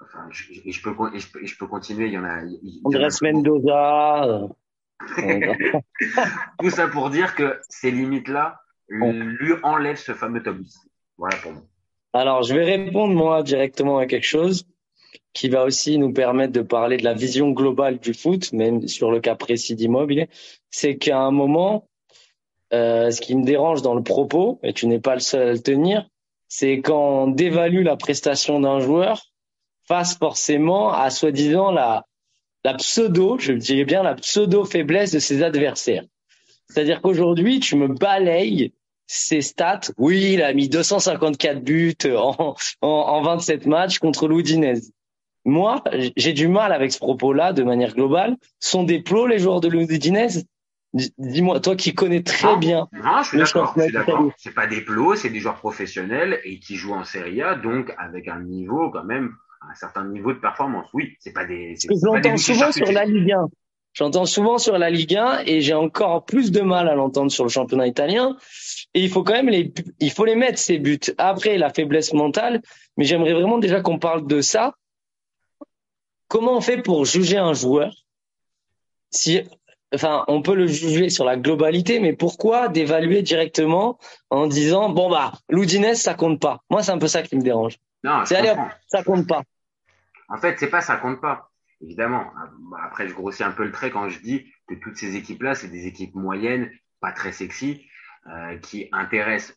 Enfin, 0.00 0.28
je, 0.30 0.44
je, 0.52 0.82
peux, 0.82 0.94
je, 1.14 1.46
je, 1.46 1.58
peux, 1.58 1.66
continuer. 1.66 2.06
Il 2.06 2.12
y 2.12 2.18
en 2.18 2.24
a. 2.24 2.42
Andrés 2.84 3.08
Mendoza. 3.22 4.48
Tout 6.60 6.70
ça 6.70 6.88
pour 6.88 7.10
dire 7.10 7.34
que 7.34 7.58
ces 7.68 7.90
limites-là 7.90 8.60
lui 8.88 9.52
enlèvent 9.62 9.98
ce 9.98 10.12
fameux 10.12 10.42
top 10.42 10.58
10. 10.58 10.88
Voilà 11.16 11.36
pour 11.36 11.52
moi. 11.52 11.62
Alors, 12.12 12.42
je 12.42 12.54
vais 12.54 12.64
répondre 12.64 13.14
moi 13.14 13.42
directement 13.42 13.98
à 13.98 14.06
quelque 14.06 14.26
chose 14.26 14.66
qui 15.34 15.48
va 15.48 15.64
aussi 15.64 15.98
nous 15.98 16.12
permettre 16.12 16.52
de 16.52 16.62
parler 16.62 16.96
de 16.96 17.04
la 17.04 17.14
vision 17.14 17.50
globale 17.50 17.98
du 17.98 18.14
foot, 18.14 18.52
même 18.52 18.88
sur 18.88 19.10
le 19.10 19.20
cas 19.20 19.36
précis 19.36 19.74
d'Immobilier. 19.74 20.28
C'est 20.70 20.96
qu'à 20.96 21.18
un 21.18 21.30
moment, 21.30 21.88
euh, 22.72 23.10
ce 23.10 23.20
qui 23.20 23.36
me 23.36 23.44
dérange 23.44 23.82
dans 23.82 23.94
le 23.94 24.02
propos, 24.02 24.58
et 24.62 24.72
tu 24.72 24.86
n'es 24.86 25.00
pas 25.00 25.14
le 25.14 25.20
seul 25.20 25.48
à 25.48 25.52
le 25.52 25.60
tenir, 25.60 26.08
c'est 26.48 26.80
quand 26.80 27.24
on 27.24 27.26
dévalue 27.28 27.84
la 27.84 27.96
prestation 27.96 28.60
d'un 28.60 28.80
joueur 28.80 29.27
face 29.88 30.16
forcément 30.18 30.92
à 30.92 31.10
soi-disant 31.10 31.72
la, 31.72 32.04
la 32.64 32.74
pseudo, 32.74 33.38
je 33.38 33.52
dirais 33.54 33.84
bien 33.84 34.02
la 34.02 34.14
pseudo 34.14 34.64
faiblesse 34.64 35.12
de 35.12 35.18
ses 35.18 35.42
adversaires. 35.42 36.04
C'est-à-dire 36.68 37.00
qu'aujourd'hui, 37.00 37.60
tu 37.60 37.76
me 37.76 37.88
balayes 37.88 38.74
ses 39.06 39.40
stats. 39.40 39.80
Oui, 39.96 40.34
il 40.34 40.42
a 40.42 40.52
mis 40.52 40.68
254 40.68 41.64
buts 41.64 41.96
en, 42.04 42.54
en, 42.82 42.88
en 42.88 43.22
27 43.22 43.66
matchs 43.66 43.98
contre 43.98 44.28
l'Udinese. 44.28 44.92
Moi, 45.46 45.82
j'ai 46.16 46.34
du 46.34 46.46
mal 46.46 46.72
avec 46.72 46.92
ce 46.92 46.98
propos-là 46.98 47.54
de 47.54 47.62
manière 47.62 47.94
globale. 47.94 48.36
Sont 48.60 48.82
des 48.84 49.00
plots 49.00 49.26
les 49.26 49.38
joueurs 49.38 49.62
de 49.62 49.68
l'Udinese? 49.68 50.44
Dis-moi, 50.92 51.60
toi 51.60 51.74
qui 51.74 51.94
connais 51.94 52.22
très 52.22 52.56
bien. 52.56 52.88
Non, 52.92 53.22
je 53.22 53.28
suis 53.28 53.38
d'accord. 53.38 53.74
C'est 54.36 54.54
pas 54.54 54.66
des 54.66 54.82
plots, 54.82 55.14
c'est 55.16 55.30
des 55.30 55.40
joueurs 55.40 55.56
professionnels 55.56 56.40
et 56.44 56.58
qui 56.58 56.76
jouent 56.76 56.94
en 56.94 57.04
Serie 57.04 57.40
A, 57.40 57.54
donc 57.54 57.94
avec 57.98 58.28
un 58.28 58.40
niveau 58.40 58.90
quand 58.90 59.04
même 59.04 59.32
un 59.70 59.74
certain 59.74 60.04
niveau 60.06 60.32
de 60.32 60.38
performance. 60.38 60.88
Oui, 60.92 61.14
c'est 61.20 61.32
pas 61.32 61.44
des. 61.44 61.76
J'entends 62.02 62.36
souvent 62.36 62.72
sur 62.72 62.92
la 62.92 63.04
Ligue 63.04 63.32
1. 63.32 63.48
J'entends 63.94 64.26
souvent 64.26 64.58
sur 64.58 64.78
la 64.78 64.90
Ligue 64.90 65.16
1 65.16 65.40
et 65.46 65.60
j'ai 65.60 65.74
encore 65.74 66.24
plus 66.24 66.52
de 66.52 66.60
mal 66.60 66.88
à 66.88 66.94
l'entendre 66.94 67.32
sur 67.32 67.44
le 67.44 67.50
championnat 67.50 67.86
italien. 67.86 68.36
Et 68.94 69.02
il 69.02 69.10
faut 69.10 69.24
quand 69.24 69.32
même 69.32 69.48
les, 69.48 69.72
il 69.98 70.10
faut 70.10 70.24
les 70.24 70.36
mettre 70.36 70.58
ces 70.58 70.78
buts. 70.78 71.00
Après 71.18 71.58
la 71.58 71.70
faiblesse 71.70 72.12
mentale, 72.12 72.62
mais 72.96 73.04
j'aimerais 73.04 73.32
vraiment 73.32 73.58
déjà 73.58 73.80
qu'on 73.80 73.98
parle 73.98 74.26
de 74.26 74.40
ça. 74.40 74.74
Comment 76.28 76.56
on 76.56 76.60
fait 76.60 76.80
pour 76.80 77.04
juger 77.04 77.38
un 77.38 77.54
joueur 77.54 77.92
Si, 79.10 79.40
enfin, 79.94 80.24
on 80.28 80.42
peut 80.42 80.54
le 80.54 80.66
juger 80.66 81.08
sur 81.08 81.24
la 81.24 81.36
globalité, 81.36 81.98
mais 81.98 82.12
pourquoi 82.12 82.68
d'évaluer 82.68 83.22
directement 83.22 83.98
en 84.30 84.46
disant 84.46 84.90
bon 84.90 85.10
bah 85.10 85.32
l'Oudinès 85.48 86.00
ça 86.00 86.14
compte 86.14 86.40
pas. 86.40 86.60
Moi 86.70 86.82
c'est 86.82 86.92
un 86.92 86.98
peu 86.98 87.08
ça 87.08 87.22
qui 87.22 87.34
me 87.34 87.42
dérange. 87.42 87.78
Non, 88.04 88.24
c'est 88.24 88.36
ça 88.86 89.02
compte 89.02 89.26
pas. 89.26 89.42
En 90.28 90.36
fait, 90.36 90.58
c'est 90.58 90.70
pas 90.70 90.80
ça 90.80 90.96
compte 90.96 91.20
pas. 91.20 91.50
Évidemment. 91.80 92.32
Après, 92.82 93.08
je 93.08 93.14
grossis 93.14 93.44
un 93.44 93.52
peu 93.52 93.64
le 93.64 93.72
trait 93.72 93.90
quand 93.90 94.08
je 94.08 94.20
dis 94.20 94.46
que 94.66 94.74
toutes 94.74 94.96
ces 94.96 95.16
équipes-là, 95.16 95.54
c'est 95.54 95.68
des 95.68 95.86
équipes 95.86 96.14
moyennes, 96.14 96.70
pas 97.00 97.12
très 97.12 97.32
sexy, 97.32 97.86
euh, 98.26 98.58
qui 98.58 98.88
intéressent 98.92 99.56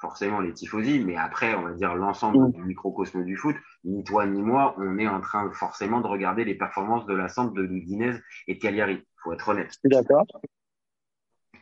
forcément 0.00 0.40
les 0.40 0.52
tifosi, 0.52 1.04
mais 1.04 1.16
après, 1.16 1.54
on 1.54 1.62
va 1.62 1.72
dire 1.72 1.94
l'ensemble 1.94 2.38
mm. 2.38 2.52
du 2.52 2.62
microcosme 2.62 3.24
du 3.24 3.36
foot, 3.36 3.54
ni 3.84 4.02
toi 4.02 4.26
ni 4.26 4.42
moi, 4.42 4.74
on 4.78 4.98
est 4.98 5.06
en 5.06 5.20
train 5.20 5.50
forcément 5.52 6.00
de 6.00 6.06
regarder 6.06 6.44
les 6.44 6.54
performances 6.54 7.06
de 7.06 7.14
la 7.14 7.28
centre 7.28 7.52
de 7.52 7.62
l'Udinese 7.62 8.20
et 8.46 8.54
de 8.54 8.58
Cagliari. 8.58 9.06
Faut 9.22 9.32
être 9.32 9.48
honnête. 9.48 9.74
D'accord. 9.84 10.26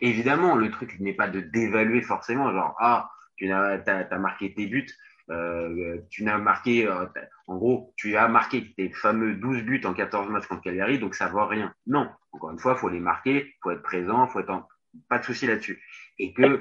Évidemment, 0.01 0.55
le 0.55 0.71
truc 0.71 1.01
n'est 1.01 1.13
pas 1.13 1.29
de 1.29 1.41
dévaluer 1.41 2.03
forcément, 2.03 2.53
genre, 2.53 2.77
ah, 2.79 3.11
tu 3.37 3.51
as, 3.51 3.83
as 3.89 4.19
marqué 4.19 4.55
tes 4.55 4.67
buts, 4.67 4.89
euh, 5.31 5.99
tu 6.11 6.25
n'as 6.25 6.39
marqué, 6.39 6.87
euh, 6.87 7.07
en 7.47 7.57
gros, 7.57 7.93
tu 7.97 8.17
as 8.17 8.29
marqué 8.29 8.73
tes 8.75 8.91
fameux 8.91 9.35
12 9.35 9.63
buts 9.63 9.83
en 9.85 9.95
14 9.95 10.29
matchs 10.31 10.47
contre 10.47 10.63
Cagliari, 10.63 10.99
donc 10.99 11.15
ça 11.15 11.29
vaut 11.29 11.47
rien. 11.47 11.75
Non, 11.87 12.09
encore 12.33 12.51
une 12.51 12.59
fois, 12.59 12.77
faut 12.77 12.89
les 12.89 13.01
marquer, 13.01 13.55
faut 13.63 13.71
être 13.71 13.83
présent, 13.83 14.27
faut 14.27 14.41
être 14.41 14.67
pas 15.09 15.19
de 15.19 15.25
souci 15.25 15.47
là-dessus. 15.47 15.83
Et 16.19 16.33
que 16.33 16.61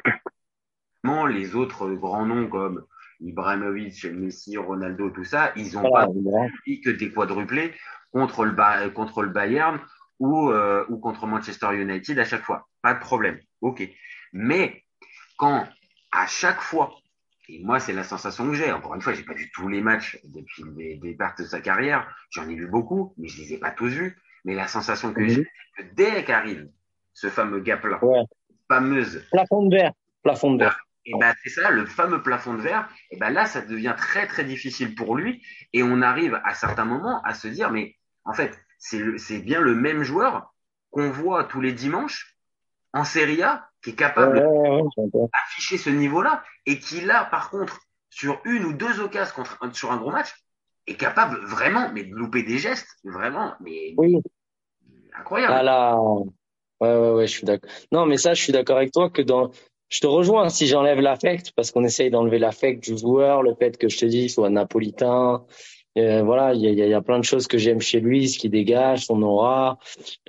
les 1.29 1.55
autres 1.55 1.89
grands 1.91 2.25
noms 2.25 2.47
comme 2.47 2.85
Ibrahimovic, 3.21 4.05
Messi, 4.05 4.57
Ronaldo, 4.57 5.09
tout 5.09 5.23
ça, 5.23 5.53
ils 5.55 5.73
n'ont 5.73 5.89
pas 5.89 6.05
que 6.07 6.89
des 6.89 7.11
quadruplés 7.11 7.73
contre 8.11 8.45
le, 8.45 8.89
contre 8.89 9.23
le 9.23 9.29
Bayern 9.29 9.79
ou, 10.19 10.49
euh, 10.49 10.85
ou 10.89 10.97
contre 10.97 11.25
Manchester 11.27 11.73
United 11.73 12.19
à 12.19 12.25
chaque 12.25 12.43
fois. 12.43 12.67
Pas 12.81 12.93
de 12.93 12.99
problème. 12.99 13.39
OK. 13.61 13.87
Mais 14.33 14.83
quand 15.37 15.67
à 16.11 16.27
chaque 16.27 16.61
fois, 16.61 16.95
et 17.49 17.63
moi 17.63 17.79
c'est 17.79 17.93
la 17.93 18.03
sensation 18.03 18.47
que 18.47 18.53
j'ai, 18.53 18.71
encore 18.71 18.95
une 18.95 19.01
fois, 19.01 19.13
j'ai 19.13 19.23
pas 19.23 19.33
vu 19.33 19.49
tous 19.51 19.67
les 19.67 19.81
matchs 19.81 20.19
depuis 20.25 20.63
les 20.75 20.95
départ 20.95 21.35
de 21.37 21.43
sa 21.43 21.61
carrière, 21.61 22.07
j'en 22.29 22.47
ai 22.49 22.55
vu 22.55 22.67
beaucoup, 22.67 23.13
mais 23.17 23.27
je 23.27 23.41
les 23.41 23.53
ai 23.53 23.57
pas 23.57 23.71
tous 23.71 23.87
vus. 23.87 24.17
Mais 24.45 24.55
la 24.55 24.67
sensation 24.67 25.13
que 25.13 25.27
j'ai, 25.27 25.43
que 25.77 25.83
dès 25.93 26.23
qu'arrive 26.23 26.69
ce 27.13 27.27
fameux 27.29 27.59
gap-là, 27.59 27.99
fameuse. 28.67 29.25
Plafond 29.31 29.63
de 29.63 29.75
verre. 29.75 29.91
Plafond 30.23 30.53
de 30.53 30.59
verre. 30.59 30.79
Et 31.05 31.13
ben 31.17 31.33
c'est 31.41 31.49
ça, 31.49 31.71
le 31.71 31.85
fameux 31.85 32.21
plafond 32.21 32.53
de 32.53 32.61
verre. 32.61 32.89
Et 33.11 33.17
ben 33.17 33.29
là, 33.29 33.45
ça 33.45 33.61
devient 33.61 33.95
très 33.97 34.27
très 34.27 34.43
difficile 34.43 34.93
pour 34.93 35.15
lui. 35.15 35.41
Et 35.73 35.81
on 35.83 36.01
arrive 36.01 36.39
à 36.43 36.53
certains 36.53 36.85
moments 36.85 37.21
à 37.23 37.33
se 37.33 37.47
dire, 37.47 37.71
mais 37.71 37.95
en 38.25 38.33
fait, 38.33 38.59
c'est 38.77 39.39
bien 39.39 39.61
le 39.61 39.73
même 39.73 40.03
joueur 40.03 40.53
qu'on 40.91 41.09
voit 41.09 41.45
tous 41.45 41.61
les 41.61 41.71
dimanches 41.71 42.37
en 42.93 43.03
Serie 43.03 43.41
A 43.41 43.69
qui 43.81 43.91
est 43.91 43.95
capable 43.95 44.39
d'afficher 45.33 45.77
ce 45.77 45.89
niveau-là 45.89 46.43
et 46.67 46.77
qui 46.77 47.01
là, 47.01 47.25
par 47.31 47.49
contre, 47.49 47.79
sur 48.11 48.39
une 48.45 48.65
ou 48.65 48.73
deux 48.73 48.99
occasions 48.99 49.43
contre 49.59 49.75
sur 49.75 49.91
un 49.91 49.97
gros 49.97 50.11
match, 50.11 50.35
est 50.85 50.95
capable 50.95 51.39
vraiment, 51.45 51.91
mais 51.93 52.03
de 52.03 52.13
louper 52.13 52.43
des 52.43 52.59
gestes, 52.59 52.87
vraiment, 53.03 53.53
mais 53.59 53.95
incroyable. 55.17 55.53
Ah 55.67 55.99
ouais, 56.79 56.87
ouais, 56.87 57.11
ouais, 57.11 57.27
je 57.27 57.31
suis 57.31 57.45
d'accord. 57.45 57.69
Non, 57.91 58.05
mais 58.05 58.17
ça, 58.17 58.33
je 58.33 58.41
suis 58.43 58.53
d'accord 58.53 58.77
avec 58.77 58.91
toi 58.91 59.09
que 59.09 59.21
dans 59.21 59.51
je 59.89 60.01
te 60.01 60.07
rejoins 60.07 60.49
si 60.49 60.67
j'enlève 60.67 60.99
l'affect, 60.99 61.51
parce 61.55 61.71
qu'on 61.71 61.83
essaye 61.85 62.09
d'enlever 62.09 62.39
l'affect 62.39 62.83
du 62.83 62.97
joueur, 62.97 63.41
le 63.41 63.55
fait 63.55 63.77
que 63.77 63.87
je 63.87 63.97
te 63.97 64.05
dis 64.05 64.29
soit 64.29 64.49
napolitain. 64.49 65.45
Euh, 65.97 66.23
voilà, 66.23 66.53
il 66.53 66.61
y 66.61 66.81
a, 66.81 66.87
y 66.87 66.93
a, 66.93 67.01
plein 67.01 67.19
de 67.19 67.23
choses 67.23 67.47
que 67.47 67.57
j'aime 67.57 67.81
chez 67.81 67.99
lui, 67.99 68.29
ce 68.29 68.37
qui 68.37 68.49
dégage, 68.49 69.05
son 69.05 69.21
aura, 69.23 69.79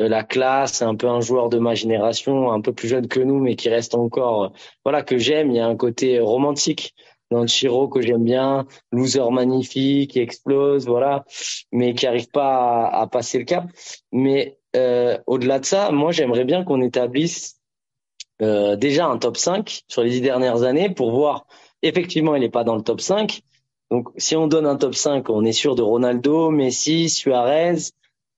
euh, 0.00 0.08
la 0.08 0.24
classe, 0.24 0.82
un 0.82 0.94
peu 0.94 1.08
un 1.08 1.20
joueur 1.20 1.48
de 1.48 1.58
ma 1.58 1.74
génération, 1.74 2.50
un 2.50 2.60
peu 2.60 2.72
plus 2.72 2.88
jeune 2.88 3.08
que 3.08 3.20
nous, 3.20 3.38
mais 3.38 3.56
qui 3.56 3.68
reste 3.68 3.94
encore, 3.94 4.44
euh, 4.44 4.48
voilà, 4.84 5.02
que 5.02 5.18
j'aime. 5.18 5.50
Il 5.50 5.56
y 5.56 5.60
a 5.60 5.66
un 5.66 5.76
côté 5.76 6.20
romantique 6.20 6.94
dans 7.30 7.42
le 7.42 7.46
Chiro 7.46 7.88
que 7.88 8.00
j'aime 8.00 8.24
bien, 8.24 8.66
loser 8.92 9.30
magnifique, 9.30 10.12
qui 10.12 10.20
explose, 10.20 10.86
voilà, 10.86 11.24
mais 11.72 11.94
qui 11.94 12.06
arrive 12.06 12.30
pas 12.30 12.86
à, 12.86 13.02
à 13.02 13.06
passer 13.06 13.38
le 13.38 13.44
cap. 13.44 13.66
Mais 14.12 14.56
au-delà 15.26 15.58
de 15.58 15.64
ça, 15.64 15.90
moi 15.90 16.12
j'aimerais 16.12 16.44
bien 16.44 16.62
qu'on 16.62 16.80
établisse 16.80 17.58
euh, 18.40 18.76
déjà 18.76 19.06
un 19.06 19.18
top 19.18 19.36
5 19.36 19.82
sur 19.88 20.02
les 20.02 20.10
dix 20.10 20.20
dernières 20.20 20.62
années 20.62 20.90
pour 20.90 21.10
voir 21.10 21.46
effectivement 21.82 22.36
il 22.36 22.40
n'est 22.40 22.48
pas 22.48 22.62
dans 22.62 22.76
le 22.76 22.82
top 22.82 23.00
5. 23.00 23.42
Donc 23.90 24.08
si 24.16 24.36
on 24.36 24.46
donne 24.46 24.66
un 24.66 24.76
top 24.76 24.94
5, 24.94 25.28
on 25.30 25.44
est 25.44 25.52
sûr 25.52 25.74
de 25.74 25.82
Ronaldo, 25.82 26.50
Messi, 26.50 27.08
Suarez, 27.08 27.76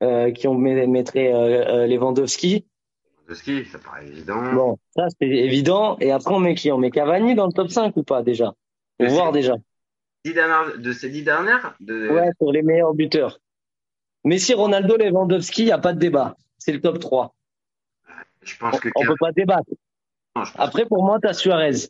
euh, 0.02 0.30
qui 0.30 0.46
on 0.46 0.54
mettrait 0.54 1.32
euh, 1.32 1.82
euh, 1.82 1.86
Lewandowski. 1.86 2.64
Lewandowski, 3.26 3.64
ça 3.66 3.78
paraît 3.78 4.06
évident. 4.06 4.52
Bon, 4.52 4.78
ça 4.94 5.06
c'est 5.18 5.26
évident. 5.26 5.96
Et 6.00 6.12
après 6.12 6.34
on 6.34 6.40
met 6.40 6.54
qui? 6.54 6.70
On 6.70 6.78
met 6.78 6.90
Cavani 6.90 7.34
dans 7.34 7.46
le 7.46 7.52
top 7.52 7.70
5 7.70 7.96
ou 7.96 8.02
pas 8.02 8.22
déjà? 8.22 8.54
Pour 8.98 9.08
voir 9.08 9.32
déjà. 9.32 9.56
de 10.24 10.92
ces 10.92 11.08
dix 11.08 11.24
dernières 11.24 11.74
de... 11.80 12.08
Ouais, 12.10 12.30
pour 12.38 12.52
les 12.52 12.62
meilleurs 12.62 12.94
buteurs. 12.94 13.40
Messi, 14.24 14.52
Ronaldo, 14.52 14.96
Lewandowski, 14.96 15.62
il 15.62 15.66
n'y 15.66 15.72
a 15.72 15.78
pas 15.78 15.94
de 15.94 15.98
débat. 15.98 16.36
C'est 16.58 16.72
le 16.72 16.80
top 16.80 16.98
3. 16.98 17.34
Je 18.42 18.56
pense 18.56 18.78
que 18.78 18.88
on, 18.94 19.02
ne 19.02 19.08
peut 19.08 19.16
pas 19.18 19.32
débattre. 19.32 19.70
Après, 20.56 20.86
pour 20.86 21.04
moi, 21.04 21.18
tu 21.20 21.28
as 21.28 21.32
Suarez. 21.32 21.88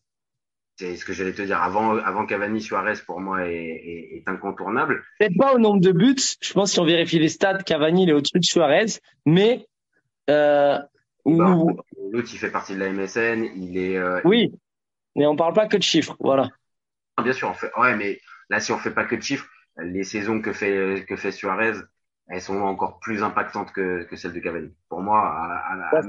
C'est 0.81 0.97
ce 0.97 1.05
que 1.05 1.13
j'allais 1.13 1.35
te 1.35 1.43
dire. 1.43 1.63
Avant, 1.63 1.99
avant 1.99 2.25
Cavani, 2.25 2.63
Suarez, 2.63 2.95
pour 3.05 3.21
moi, 3.21 3.47
est, 3.47 4.15
est, 4.15 4.23
incontournable. 4.27 5.05
Peut-être 5.19 5.37
pas 5.37 5.53
au 5.55 5.59
nombre 5.59 5.79
de 5.79 5.93
buts. 5.93 6.17
Je 6.41 6.55
pense 6.55 6.71
que 6.71 6.73
si 6.73 6.81
on 6.81 6.87
vérifie 6.87 7.19
les 7.19 7.29
stats, 7.29 7.59
Cavani, 7.59 8.05
il 8.05 8.09
est 8.09 8.15
au-dessus 8.15 8.39
de 8.39 8.45
Suarez. 8.45 8.87
Mais. 9.27 9.67
Euh, 10.31 10.79
L'autre, 11.27 12.31
il 12.33 12.39
fait 12.39 12.51
partie 12.51 12.75
de 12.75 12.79
la 12.79 12.91
MSN. 12.95 13.45
Il 13.57 13.77
est. 13.77 13.99
Euh, 13.99 14.23
oui. 14.25 14.55
Mais 15.17 15.27
on 15.27 15.37
parle 15.37 15.53
pas 15.53 15.67
que 15.67 15.77
de 15.77 15.83
chiffres. 15.83 16.17
Voilà. 16.19 16.49
Bien 17.23 17.35
sûr, 17.35 17.51
on 17.51 17.55
fait. 17.55 17.71
Ouais, 17.77 17.95
mais 17.95 18.19
là, 18.49 18.59
si 18.59 18.73
on 18.73 18.79
fait 18.79 18.91
pas 18.91 19.05
que 19.05 19.17
de 19.17 19.21
chiffres, 19.21 19.47
les 19.77 20.05
saisons 20.05 20.41
que 20.41 20.55
fait, 20.55 21.05
que 21.07 21.15
fait 21.15 21.31
Suarez, 21.31 21.75
elles 22.29 22.41
sont 22.41 22.59
encore 22.63 23.01
plus 23.01 23.23
impactantes 23.23 23.71
que, 23.73 24.05
que 24.05 24.17
celles 24.17 24.33
de 24.33 24.41
Cavani. 24.41 24.75
Pour 24.89 25.03
moi, 25.03 25.19
à, 25.19 25.99
à, 25.99 26.01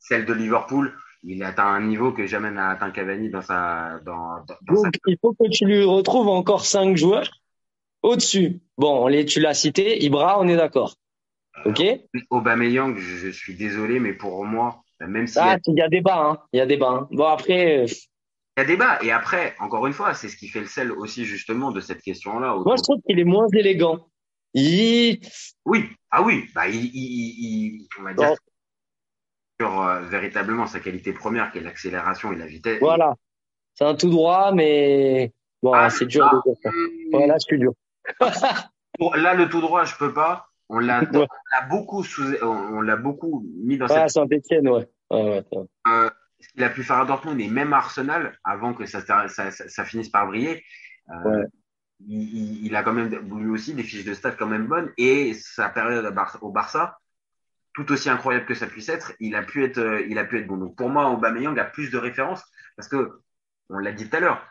celle 0.00 0.24
de 0.24 0.32
Liverpool, 0.32 0.92
il 1.26 1.42
atteint 1.42 1.66
un 1.66 1.80
niveau 1.80 2.12
que 2.12 2.26
jamais 2.26 2.50
n'a 2.50 2.70
atteint 2.70 2.90
Cavani 2.90 3.30
dans 3.30 3.42
sa. 3.42 4.00
Dans, 4.04 4.44
dans 4.46 4.82
Donc, 4.82 4.94
il 5.06 5.16
faut 5.20 5.32
que 5.32 5.48
tu 5.48 5.64
lui 5.64 5.84
retrouves 5.84 6.28
encore 6.28 6.64
cinq 6.64 6.96
joueurs 6.96 7.30
au-dessus. 8.02 8.60
Bon, 8.76 9.06
les, 9.06 9.24
tu 9.24 9.40
l'as 9.40 9.54
cité, 9.54 10.04
Ibra, 10.04 10.40
on 10.40 10.48
est 10.48 10.56
d'accord. 10.56 10.94
Ok. 11.64 11.82
Aubameyang, 12.30 12.96
je, 12.96 13.16
je, 13.16 13.30
suis 13.30 13.54
désolé, 13.54 14.00
mais 14.00 14.12
pour 14.12 14.44
moi, 14.44 14.82
même 15.00 15.26
si. 15.26 15.38
Ah, 15.38 15.58
il 15.66 15.74
y 15.74 15.82
a 15.82 15.88
débat, 15.88 16.18
hein. 16.18 16.38
Il 16.52 16.58
y 16.58 16.60
a 16.60 16.66
débat. 16.66 16.90
Hein. 16.90 17.08
Bon 17.10 17.26
après. 17.26 17.84
Euh, 17.84 17.86
il 18.56 18.60
y 18.60 18.62
a 18.62 18.64
débat. 18.66 19.02
Et 19.02 19.10
après, 19.10 19.54
encore 19.58 19.86
une 19.86 19.92
fois, 19.92 20.14
c'est 20.14 20.28
ce 20.28 20.36
qui 20.36 20.48
fait 20.48 20.60
le 20.60 20.66
sel 20.66 20.92
aussi 20.92 21.24
justement 21.24 21.72
de 21.72 21.80
cette 21.80 22.02
question-là. 22.02 22.56
Moi, 22.64 22.76
je 22.76 22.82
trouve 22.82 23.00
qu'il 23.06 23.18
est 23.18 23.24
moins 23.24 23.48
élégant. 23.52 24.06
Il... 24.52 25.20
Oui, 25.64 25.86
ah 26.10 26.22
oui, 26.22 26.44
bah 26.54 26.68
il, 26.68 26.84
il, 26.94 27.80
il 27.82 27.88
on 27.98 28.02
va 28.02 28.14
dire 28.14 28.28
euh, 28.28 28.34
véritablement 29.60 30.66
sa 30.66 30.80
qualité 30.80 31.12
première, 31.12 31.52
qui 31.52 31.58
est 31.58 31.62
l'accélération 31.62 32.32
et 32.32 32.36
la 32.36 32.46
vitesse. 32.46 32.80
Voilà. 32.80 33.14
C'est 33.74 33.84
un 33.84 33.94
tout 33.94 34.10
droit, 34.10 34.52
mais 34.52 35.32
bon, 35.62 35.72
ah, 35.72 35.90
c'est 35.90 36.06
dur 36.06 36.24
de 36.24 36.50
dire 36.50 36.60
ça. 36.62 36.70
Voilà, 37.12 37.36
c'est 37.38 37.58
dur. 37.58 37.72
là, 38.20 39.34
le 39.34 39.48
tout 39.48 39.60
droit, 39.60 39.84
je 39.84 39.96
peux 39.96 40.12
pas. 40.12 40.48
On 40.68 40.78
l'a, 40.78 41.02
beaucoup 41.70 42.04
sous, 42.04 42.34
on, 42.42 42.80
l'a 42.80 42.96
beaucoup 42.96 43.44
mis 43.64 43.76
dans 43.76 43.86
ah, 43.86 44.08
cette. 44.08 44.10
Saint-Etienne, 44.10 44.68
ouais. 44.68 44.88
ouais, 45.10 45.44
ouais 45.52 45.66
euh, 45.88 46.10
ce 46.40 46.48
qu'il 46.48 46.64
a 46.64 46.70
pu 46.70 46.82
faire 46.82 46.98
à 46.98 47.04
Dortmund 47.04 47.40
et 47.40 47.48
même 47.48 47.72
à 47.72 47.78
Arsenal, 47.78 48.38
avant 48.44 48.74
que 48.74 48.86
ça, 48.86 49.00
ça, 49.00 49.28
ça, 49.28 49.50
ça 49.50 49.84
finisse 49.84 50.08
par 50.08 50.26
briller. 50.26 50.62
Euh, 51.10 51.44
il, 52.06 52.66
il, 52.66 52.76
a 52.76 52.82
quand 52.82 52.92
même 52.92 53.10
lui 53.10 53.50
aussi 53.50 53.74
des 53.74 53.82
fiches 53.82 54.04
de 54.04 54.14
stats 54.14 54.32
quand 54.32 54.46
même 54.46 54.66
bonnes 54.66 54.92
et 54.96 55.34
sa 55.34 55.68
période 55.68 56.12
au 56.40 56.50
Barça, 56.50 56.98
tout 57.74 57.90
aussi 57.92 58.08
incroyable 58.08 58.46
que 58.46 58.54
ça 58.54 58.66
puisse 58.66 58.88
être, 58.88 59.12
il 59.20 59.34
a 59.34 59.42
pu 59.42 59.64
être, 59.64 59.78
euh, 59.78 60.06
il 60.08 60.18
a 60.18 60.24
pu 60.24 60.38
être 60.38 60.46
bon. 60.46 60.56
Donc 60.56 60.76
pour 60.76 60.88
moi, 60.88 61.10
Aubameyang 61.10 61.58
a 61.58 61.64
plus 61.64 61.90
de 61.90 61.98
références 61.98 62.42
parce 62.76 62.88
que 62.88 63.20
on 63.70 63.78
l'a 63.78 63.92
dit 63.92 64.08
tout 64.08 64.16
à 64.16 64.20
l'heure, 64.20 64.46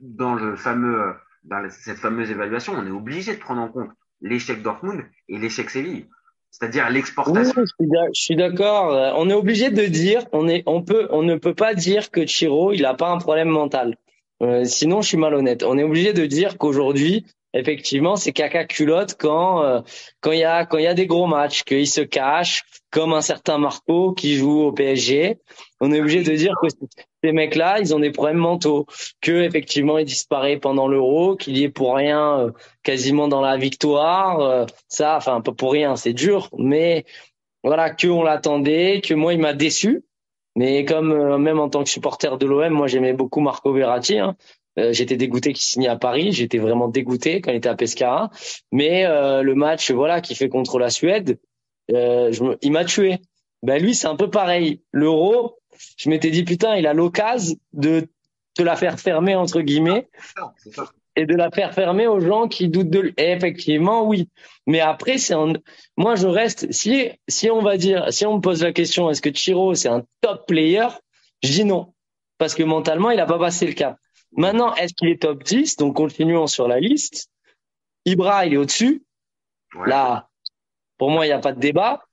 dans 0.00 0.34
le 0.34 0.56
fameux, 0.56 1.14
dans 1.44 1.68
cette 1.70 1.98
fameuse 1.98 2.30
évaluation, 2.30 2.74
on 2.74 2.86
est 2.86 2.90
obligé 2.90 3.34
de 3.34 3.40
prendre 3.40 3.62
en 3.62 3.68
compte 3.68 3.90
l'échec 4.20 4.62
Dortmund 4.62 5.04
et 5.28 5.38
l'échec 5.38 5.70
Séville. 5.70 6.06
C'est-à-dire 6.50 6.88
l'exportation. 6.90 7.62
Je 7.78 8.20
suis 8.20 8.36
d'accord. 8.36 8.92
Euh, 8.92 9.12
on 9.16 9.28
est 9.28 9.34
obligé 9.34 9.70
de 9.70 9.84
dire, 9.86 10.24
on 10.32 10.48
est, 10.48 10.62
on 10.66 10.82
peut, 10.82 11.06
on 11.10 11.22
ne 11.22 11.36
peut 11.36 11.54
pas 11.54 11.74
dire 11.74 12.10
que 12.10 12.26
Chiro, 12.26 12.72
il 12.72 12.84
a 12.86 12.94
pas 12.94 13.10
un 13.10 13.18
problème 13.18 13.48
mental. 13.48 13.96
Euh, 14.42 14.64
sinon, 14.64 15.02
je 15.02 15.08
suis 15.08 15.16
malhonnête. 15.16 15.62
On 15.62 15.78
est 15.78 15.82
obligé 15.82 16.12
de 16.12 16.24
dire 16.26 16.58
qu'aujourd'hui, 16.58 17.26
effectivement, 17.58 18.16
c'est 18.16 18.32
caca 18.32 18.64
culotte 18.64 19.16
quand 19.18 19.62
euh, 19.62 19.80
quand 20.20 20.32
il 20.32 20.40
y 20.40 20.44
a 20.44 20.64
quand 20.66 20.78
il 20.78 20.84
y 20.84 20.88
a 20.88 20.94
des 20.94 21.06
gros 21.06 21.26
matchs, 21.26 21.64
qu'il 21.64 21.86
se 21.86 22.00
cache, 22.00 22.64
comme 22.90 23.12
un 23.12 23.20
certain 23.20 23.58
Marco 23.58 24.12
qui 24.12 24.36
joue 24.36 24.62
au 24.62 24.72
PSG. 24.72 25.38
On 25.80 25.92
est 25.92 26.00
obligé 26.00 26.22
de 26.22 26.34
dire 26.34 26.54
que 26.62 26.68
ces 27.22 27.32
mecs-là, 27.32 27.80
ils 27.80 27.94
ont 27.94 28.00
des 28.00 28.10
problèmes 28.10 28.38
mentaux, 28.38 28.86
que 29.20 29.42
effectivement, 29.42 29.98
il 29.98 30.04
disparaît 30.04 30.58
pendant 30.58 30.88
l'Euro, 30.88 31.36
qu'il 31.36 31.56
y 31.58 31.64
est 31.64 31.68
pour 31.68 31.94
rien, 31.96 32.38
euh, 32.38 32.50
quasiment 32.82 33.28
dans 33.28 33.40
la 33.40 33.56
victoire. 33.56 34.40
Euh, 34.40 34.66
ça, 34.88 35.16
enfin, 35.16 35.40
pas 35.40 35.52
pour 35.52 35.72
rien, 35.72 35.96
c'est 35.96 36.12
dur, 36.12 36.48
mais 36.56 37.04
voilà, 37.64 37.90
que 37.90 38.06
on 38.06 38.22
l'attendait, 38.22 39.00
que 39.00 39.14
moi, 39.14 39.34
il 39.34 39.40
m'a 39.40 39.52
déçu. 39.52 40.04
Mais 40.56 40.84
comme 40.84 41.36
même 41.40 41.60
en 41.60 41.68
tant 41.68 41.84
que 41.84 41.88
supporter 41.88 42.36
de 42.36 42.44
l'OM, 42.44 42.72
moi 42.72 42.88
j'aimais 42.88 43.12
beaucoup 43.12 43.38
Marco 43.40 43.72
Verratti. 43.72 44.18
Hein. 44.18 44.34
Euh, 44.78 44.92
j'étais 44.92 45.16
dégoûté 45.16 45.52
qu'il 45.52 45.64
signe 45.64 45.88
à 45.88 45.96
Paris. 45.96 46.32
J'étais 46.32 46.58
vraiment 46.58 46.88
dégoûté 46.88 47.40
quand 47.40 47.50
il 47.50 47.56
était 47.56 47.68
à 47.68 47.74
Pescara. 47.74 48.30
Mais 48.72 49.04
euh, 49.06 49.42
le 49.42 49.54
match, 49.54 49.90
voilà, 49.90 50.20
qu'il 50.20 50.36
fait 50.36 50.48
contre 50.48 50.78
la 50.78 50.90
Suède, 50.90 51.38
euh, 51.92 52.30
je 52.32 52.44
il 52.62 52.72
m'a 52.72 52.84
tué. 52.84 53.18
Ben 53.62 53.82
lui, 53.82 53.94
c'est 53.94 54.06
un 54.06 54.16
peu 54.16 54.30
pareil. 54.30 54.80
L'euro, 54.92 55.58
je 55.96 56.08
m'étais 56.10 56.30
dit 56.30 56.44
putain, 56.44 56.76
il 56.76 56.86
a 56.86 56.94
l'occasion 56.94 57.56
de 57.72 58.08
te 58.54 58.62
la 58.62 58.76
faire 58.76 58.98
fermer 59.00 59.34
entre 59.34 59.60
guillemets 59.60 60.08
et 61.16 61.26
de 61.26 61.34
la 61.34 61.50
faire 61.50 61.74
fermer 61.74 62.06
aux 62.06 62.20
gens 62.20 62.46
qui 62.46 62.68
doutent 62.68 62.90
de 62.90 63.00
lui. 63.00 63.14
Et 63.16 63.32
effectivement, 63.32 64.06
oui. 64.06 64.28
Mais 64.66 64.80
après, 64.80 65.18
c'est 65.18 65.34
moi 65.96 66.14
je 66.14 66.28
reste. 66.28 66.70
Si 66.72 67.08
si 67.26 67.50
on 67.50 67.62
va 67.62 67.76
dire, 67.76 68.12
si 68.12 68.26
on 68.26 68.36
me 68.36 68.40
pose 68.40 68.62
la 68.62 68.72
question, 68.72 69.10
est-ce 69.10 69.22
que 69.22 69.30
Chiro 69.30 69.74
c'est 69.74 69.88
un 69.88 70.04
top 70.20 70.46
player? 70.46 70.86
Je 71.42 71.50
dis 71.50 71.64
non 71.64 71.92
parce 72.38 72.54
que 72.54 72.62
mentalement, 72.62 73.10
il 73.10 73.20
a 73.20 73.26
pas 73.26 73.38
passé 73.38 73.66
le 73.66 73.72
cap. 73.72 73.96
Maintenant, 74.32 74.74
est-ce 74.74 74.94
qu'il 74.94 75.08
est 75.08 75.22
top 75.22 75.42
10 75.42 75.76
Donc, 75.76 75.96
continuons 75.96 76.46
sur 76.46 76.68
la 76.68 76.80
liste. 76.80 77.28
Ibra, 78.04 78.46
il 78.46 78.54
est 78.54 78.56
au-dessus. 78.56 79.02
Là, 79.86 80.28
pour 80.96 81.10
moi, 81.10 81.26
il 81.26 81.28
n'y 81.28 81.34
a 81.34 81.38
pas 81.38 81.52
de 81.52 81.60
débat. 81.60 82.04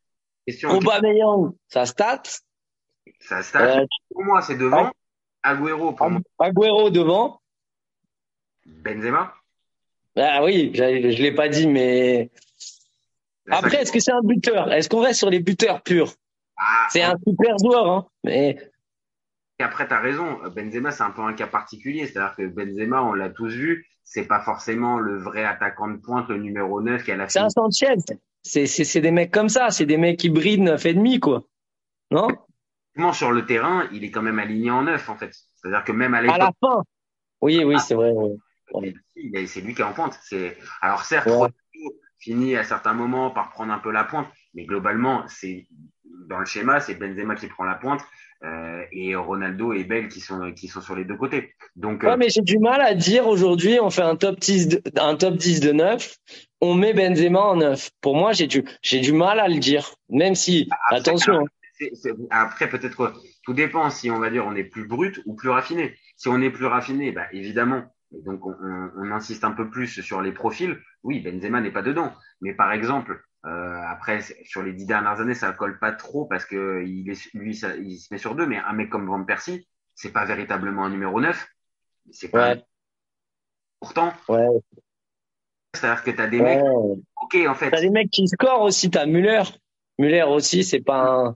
Aubameyang, 0.64 1.54
ça 1.68 1.86
stat. 1.86 2.24
Ça 3.20 3.42
stat, 3.44 3.82
Euh, 3.82 3.86
pour 4.12 4.24
moi, 4.24 4.42
c'est 4.42 4.58
devant. 4.58 4.92
Agüero, 5.44 5.94
pour 5.94 6.10
moi, 6.10 6.22
Agüero 6.40 6.90
devant. 6.90 7.42
Benzema. 8.66 9.34
Ah 10.18 10.44
oui, 10.44 10.72
je 10.74 11.22
l'ai 11.22 11.34
pas 11.34 11.50
dit, 11.50 11.68
mais 11.68 12.30
La 13.46 13.58
après, 13.58 13.82
est-ce 13.82 13.92
que 13.92 14.00
c'est 14.00 14.12
un 14.12 14.22
buteur? 14.22 14.72
Est-ce 14.72 14.90
qu'on 14.90 15.02
reste 15.02 15.20
sur 15.20 15.30
les 15.30 15.40
buteurs 15.40 15.82
purs? 15.82 16.14
Ah, 16.58 16.88
C'est 16.90 17.02
un 17.04 17.16
super 17.28 17.58
joueur, 17.60 17.90
hein. 17.90 18.08
Mais 18.24 18.58
après, 19.64 19.88
tu 19.88 19.94
as 19.94 20.00
raison. 20.00 20.40
Benzema, 20.56 20.92
c'est 20.92 21.04
un 21.04 21.12
peu 21.12 21.22
un 21.22 21.34
cas 21.34 21.48
particulier. 21.48 22.08
C'est-à-dire 22.08 22.36
que 22.36 22.48
Benzema, 22.48 23.04
on 23.04 23.14
l'a 23.14 23.30
tous 23.30 23.54
vu, 23.54 23.88
c'est 24.04 24.26
pas 24.26 24.42
forcément 24.42 25.00
le 25.00 25.18
vrai 25.18 25.44
attaquant 25.44 25.88
de 25.88 25.98
pointe, 25.98 26.30
le 26.30 26.38
numéro 26.38 26.82
9 26.82 27.04
qui 27.04 27.12
a 27.12 27.16
la 27.16 27.30
c'est 27.30 27.40
un 27.40 27.50
Sanchez. 27.50 27.96
C'est 28.44 28.68
c'est 28.68 28.84
c'est 28.84 29.02
des 29.02 29.12
mecs 29.12 29.32
comme 29.32 29.50
ça. 29.50 29.72
C'est 29.72 29.86
des 29.86 29.98
mecs 29.98 30.20
qui 30.20 30.30
brillent 30.30 30.62
neuf 30.62 30.86
et 30.86 30.94
demi, 30.94 31.20
quoi. 31.20 31.48
Non? 32.12 32.28
Sur 33.14 33.32
le 33.32 33.46
terrain, 33.46 33.88
il 33.92 34.04
est 34.04 34.12
quand 34.12 34.22
même 34.22 34.40
aligné 34.40 34.72
en 34.72 34.84
9, 34.84 35.10
en 35.10 35.16
fait. 35.16 35.34
C'est-à-dire 35.56 35.84
que 35.84 35.92
même 35.92 36.14
à 36.14 36.20
À 36.20 36.38
la 36.38 36.52
fin. 36.62 36.84
Oui, 37.42 37.64
oui, 37.64 37.78
c'est 37.80 37.96
vrai. 37.96 38.12
Ouais. 38.74 38.94
est- 39.16 39.48
c'est 39.48 39.62
lui 39.62 39.74
qui 39.74 39.82
est 39.82 39.86
en 39.86 39.94
pointe. 39.94 40.18
C'est 40.24 40.58
alors 40.82 41.04
certes, 41.04 41.28
Ouais. 41.28 41.50
Finit 42.18 42.56
à 42.56 42.64
certains 42.64 42.94
moments 42.94 43.30
par 43.30 43.52
prendre 43.52 43.72
un 43.72 43.78
peu 43.78 43.92
la 43.92 44.04
pointe, 44.04 44.28
mais 44.56 44.66
globalement, 44.66 45.28
c'est 45.28 45.68
dans 46.28 46.40
le 46.40 46.46
schéma, 46.46 46.80
c'est 46.80 46.96
Benzema 46.96 47.36
qui 47.36 47.48
prend 47.48 47.64
la 47.64 47.76
pointe 47.76 48.02
euh, 48.44 48.84
et 48.92 49.16
Ronaldo 49.16 49.74
et 49.74 49.84
Bell 49.84 50.08
qui 50.10 50.20
sont 50.20 50.52
qui 50.54 50.68
sont 50.68 50.82
sur 50.82 50.96
les 50.96 51.06
deux 51.06 51.16
côtés. 51.18 51.54
Donc 51.76 52.04
euh, 52.04 52.10
Ouais, 52.10 52.18
mais 52.18 52.30
j'ai 52.30 52.42
du 52.42 52.60
mal 52.60 52.82
à 52.82 52.94
dire 52.94 53.28
aujourd'hui, 53.28 53.80
on 53.82 53.90
fait 53.90 54.02
un 54.02 54.16
top 54.16 54.40
10 54.40 54.68
de, 54.68 54.82
un 55.00 55.16
top 55.16 55.36
10 55.36 55.60
de 55.62 55.72
9, 55.72 56.16
on 56.62 56.76
met 56.76 56.94
Benzema 56.94 57.40
en 57.40 57.56
9. 57.56 57.90
Pour 58.02 58.16
moi, 58.16 58.34
j'ai 58.34 58.48
du, 58.48 58.64
j'ai 58.82 59.00
du 59.00 59.14
mal 59.14 59.40
à 59.40 59.48
le 59.48 59.60
dire. 59.60 59.94
Même 60.10 60.36
si, 60.36 60.68
Après, 60.90 60.98
attention, 60.98 61.46
après 62.30 62.70
peut-être 62.70 62.96
que 62.96 63.14
tout 63.44 63.54
dépend 63.54 63.90
si 63.90 64.10
on 64.10 64.20
va 64.20 64.30
dire 64.30 64.46
on 64.46 64.56
est 64.56 64.64
plus 64.64 64.88
brut 64.88 65.22
ou 65.26 65.36
plus 65.36 65.50
raffiné. 65.50 65.96
Si 66.16 66.28
on 66.28 66.42
est 66.42 66.50
plus 66.52 66.66
raffiné, 66.66 67.12
bah 67.12 67.26
évidemment. 67.34 67.84
Et 68.18 68.22
donc 68.22 68.46
on, 68.46 68.52
on- 68.52 68.92
on 68.98 69.12
insiste 69.12 69.44
un 69.44 69.52
peu 69.52 69.70
plus 69.70 70.02
sur 70.02 70.22
les 70.22 70.32
profils. 70.32 70.78
Oui, 71.04 71.20
Benzema 71.20 71.62
n'est 71.62 71.72
pas 71.72 71.82
dedans. 71.82 72.14
Mais 72.42 72.54
par 72.54 72.72
exemple, 72.72 73.22
euh, 73.46 73.82
après 73.88 74.22
sur 74.44 74.64
les 74.64 74.74
dix 74.74 74.86
dernières 74.86 75.20
années, 75.22 75.36
ça 75.36 75.52
colle 75.54 75.80
pas 75.80 75.92
trop 75.92 76.26
parce 76.26 76.46
que 76.46 76.84
il 76.86 77.10
est 77.10 77.34
lui 77.34 77.56
ça- 77.56 77.76
il 77.76 77.98
se 77.98 78.14
met 78.14 78.18
sur 78.18 78.36
deux. 78.36 78.48
Mais 78.48 78.58
un 78.58 78.74
mec 78.74 78.90
comme 78.90 79.08
Van 79.08 79.24
Persie, 79.24 79.68
c'est 79.94 80.12
pas 80.12 80.26
véritablement 80.26 80.86
un 80.86 80.90
numéro 80.90 81.22
9. 81.22 81.48
C'est 82.12 82.30
pas. 82.30 82.54
ouais, 82.56 82.64
Pourtant, 83.80 84.14
ouais, 84.30 84.48
c'est-à-dire 85.74 86.04
que 86.04 86.12
t'as 86.12 86.28
des 86.28 86.42
mecs. 86.42 86.64
Ok, 87.22 87.38
en 87.48 87.56
fait, 87.56 87.70
T'as 87.72 87.82
des 87.82 87.90
mecs 87.90 88.10
qui 88.10 88.28
scorent 88.28 88.62
aussi, 88.62 88.90
t'as 88.90 89.06
Müller. 89.06 89.44
Müller 90.00 90.24
aussi, 90.24 90.64
c'est 90.64 90.82
pas 90.82 91.36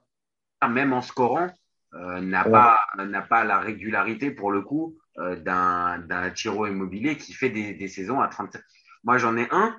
un, 0.61 0.67
même 0.69 0.93
en 0.93 1.01
scorant, 1.01 1.47
euh, 1.93 2.21
n'a 2.21 2.45
Ouais. 2.45 2.51
pas 2.51 2.79
n'a 2.97 3.21
pas 3.21 3.43
la 3.43 3.59
régularité 3.59 4.31
pour 4.31 4.51
le 4.51 4.61
coup 4.61 4.97
euh, 5.17 5.35
d'un 5.35 5.99
d'un 5.99 6.29
Tiro 6.31 6.67
Immobilier 6.67 7.17
qui 7.17 7.33
fait 7.33 7.49
des, 7.49 7.73
des 7.73 7.87
saisons 7.87 8.19
à 8.19 8.27
30. 8.27 8.57
Moi, 9.03 9.17
j'en 9.17 9.37
ai 9.37 9.47
un. 9.51 9.77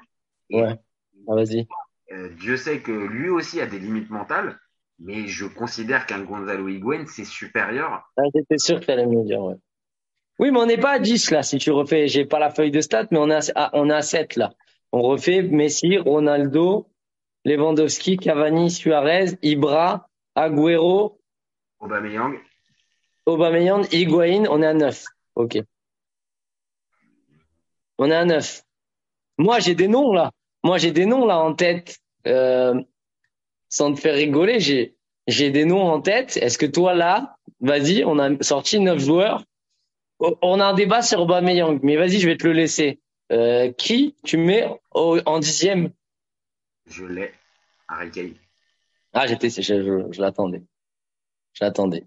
et, 0.50 0.62
Ouais. 0.62 0.74
Ah, 1.28 1.34
vas-y. 1.34 1.66
Euh, 2.12 2.28
Dieu 2.30 2.56
sait 2.56 2.80
que 2.80 2.92
lui 2.92 3.28
aussi 3.28 3.60
a 3.60 3.66
des 3.66 3.78
limites 3.78 4.10
mentales, 4.10 4.58
mais 4.98 5.26
je 5.26 5.46
considère 5.46 6.06
qu'un 6.06 6.22
Gonzalo 6.22 6.68
Higuain 6.68 7.04
c'est 7.06 7.24
supérieur. 7.24 8.02
Ah, 8.16 8.22
J'étais 8.34 8.58
sûr 8.58 8.80
que 8.80 8.86
t'allais 8.86 9.06
me 9.06 9.16
le 9.16 9.24
dire, 9.24 9.40
ouais. 9.40 9.56
Oui, 10.38 10.50
mais 10.50 10.58
on 10.58 10.66
n'est 10.66 10.78
pas 10.78 10.92
à 10.92 10.98
10 10.98 11.32
là, 11.32 11.42
si 11.42 11.58
tu 11.58 11.70
refais. 11.70 12.08
J'ai 12.08 12.24
pas 12.24 12.38
la 12.38 12.50
feuille 12.50 12.70
de 12.70 12.80
stats, 12.80 13.08
mais 13.10 13.18
on 13.18 13.28
est 13.28 13.52
à, 13.54 13.70
on 13.74 13.90
est 13.90 13.94
à 13.94 14.02
7 14.02 14.36
là. 14.36 14.52
On 14.90 15.02
refait 15.02 15.42
Messi, 15.42 15.98
Ronaldo, 15.98 16.88
Lewandowski, 17.44 18.16
Cavani, 18.16 18.70
Suarez, 18.70 19.36
Ibra, 19.42 20.08
Agüero, 20.34 21.20
Aubameyang. 21.78 22.38
Aubameyang, 23.26 23.86
Higuain, 23.92 24.44
on 24.50 24.62
est 24.62 24.66
à 24.66 24.74
9. 24.74 25.04
Ok. 25.34 25.58
On 27.98 28.10
est 28.10 28.14
à 28.14 28.24
9. 28.24 28.62
Moi, 29.38 29.58
j'ai 29.60 29.74
des 29.74 29.88
noms 29.88 30.12
là. 30.12 30.30
Moi, 30.62 30.78
j'ai 30.78 30.92
des 30.92 31.06
noms 31.06 31.26
là 31.26 31.38
en 31.38 31.54
tête. 31.54 31.98
Euh, 32.26 32.80
sans 33.68 33.94
te 33.94 34.00
faire 34.00 34.14
rigoler, 34.14 34.60
j'ai 34.60 34.96
j'ai 35.26 35.50
des 35.50 35.64
noms 35.64 35.82
en 35.82 36.00
tête. 36.00 36.36
Est-ce 36.36 36.58
que 36.58 36.66
toi 36.66 36.92
là, 36.92 37.36
vas-y, 37.60 38.04
on 38.04 38.18
a 38.18 38.42
sorti 38.42 38.80
9 38.80 38.98
joueurs. 38.98 39.44
On 40.18 40.60
a 40.60 40.66
un 40.66 40.74
débat 40.74 41.02
sur 41.02 41.20
Aubameyang, 41.20 41.80
mais 41.82 41.96
vas-y, 41.96 42.18
je 42.18 42.28
vais 42.28 42.36
te 42.36 42.46
le 42.46 42.52
laisser. 42.52 43.00
Euh, 43.32 43.70
qui 43.72 44.16
tu 44.24 44.36
mets 44.36 44.68
au- 44.92 45.20
en 45.24 45.38
dixième? 45.38 45.92
Je 46.86 47.04
l'ai. 47.04 47.32
Harry 47.88 48.10
Kane. 48.10 48.34
Ah, 49.12 49.26
j'étais, 49.26 49.50
je, 49.50 50.20
l'attendais. 50.20 50.62
Je 51.52 51.64
l'attendais. 51.64 52.04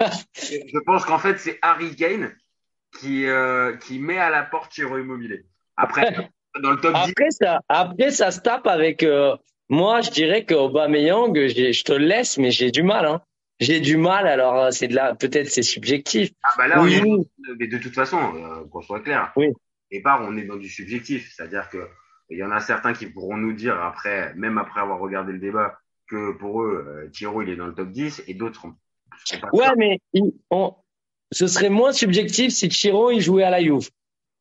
Je 0.00 0.78
pense 0.84 1.04
qu'en 1.04 1.18
fait 1.18 1.38
c'est 1.38 1.58
Harry 1.62 1.94
Kane 1.96 2.34
qui 2.98 3.26
euh, 3.26 3.76
qui 3.76 3.98
met 3.98 4.18
à 4.18 4.30
la 4.30 4.42
porte 4.42 4.72
Tiro 4.72 4.98
Immobilier. 4.98 5.44
Après, 5.76 6.30
dans 6.62 6.70
le 6.72 6.76
top 6.80 6.94
10, 6.94 7.10
Après 7.10 7.30
ça, 7.30 7.60
après 7.68 8.10
ça 8.10 8.30
se 8.30 8.40
tape 8.40 8.66
avec. 8.66 9.02
euh, 9.02 9.36
moi, 9.68 10.00
je 10.00 10.10
dirais 10.10 10.44
que 10.44 10.54
Aubameyang, 10.54 11.34
je 11.34 11.82
te 11.84 11.92
le 11.92 12.06
laisse, 12.06 12.38
mais 12.38 12.50
j'ai 12.50 12.70
du 12.70 12.82
mal. 12.82 13.04
Hein. 13.06 13.20
J'ai 13.58 13.80
du 13.80 13.96
mal. 13.96 14.26
Alors, 14.28 14.56
euh, 14.56 14.70
c'est 14.70 14.86
de 14.88 14.94
la, 14.94 15.14
peut-être 15.14 15.48
c'est 15.50 15.62
subjectif. 15.62 16.30
ah 16.44 16.48
bah 16.58 16.68
là, 16.68 16.82
Oui, 16.82 16.98
on 17.00 17.04
est- 17.04 17.10
oui. 17.10 17.26
mais 17.58 17.66
de 17.66 17.78
toute 17.78 17.94
façon, 17.94 18.18
euh, 18.18 18.64
qu'on 18.70 18.82
soit 18.82 19.00
clair. 19.00 19.32
Oui. 19.36 19.46
Au 19.48 19.54
départ, 19.90 20.20
on 20.28 20.36
est 20.36 20.44
dans 20.44 20.56
du 20.56 20.68
subjectif, 20.68 21.32
c'est-à-dire 21.34 21.68
que 21.70 21.78
il 22.30 22.38
y 22.38 22.42
en 22.44 22.50
a 22.50 22.58
certains 22.60 22.92
qui 22.92 23.06
pourront 23.06 23.36
nous 23.36 23.52
dire 23.52 23.80
après, 23.80 24.34
même 24.34 24.58
après 24.58 24.80
avoir 24.80 24.98
regardé 24.98 25.32
le 25.32 25.38
débat, 25.38 25.78
que 26.08 26.32
pour 26.38 26.62
eux, 26.62 27.08
Thiro 27.12 27.42
il 27.42 27.50
est 27.50 27.56
dans 27.56 27.66
le 27.68 27.74
top 27.74 27.90
10 27.90 28.22
et 28.28 28.34
d'autres 28.34 28.66
pas 29.40 29.48
Ouais, 29.52 29.66
mais 29.76 29.98
on, 30.50 30.74
ce 31.32 31.46
serait 31.46 31.70
moins 31.70 31.92
subjectif 31.92 32.52
si 32.52 32.68
Chiro 32.70 33.10
il 33.12 33.20
jouait 33.20 33.44
à 33.44 33.50
la 33.50 33.62
Juve. 33.62 33.88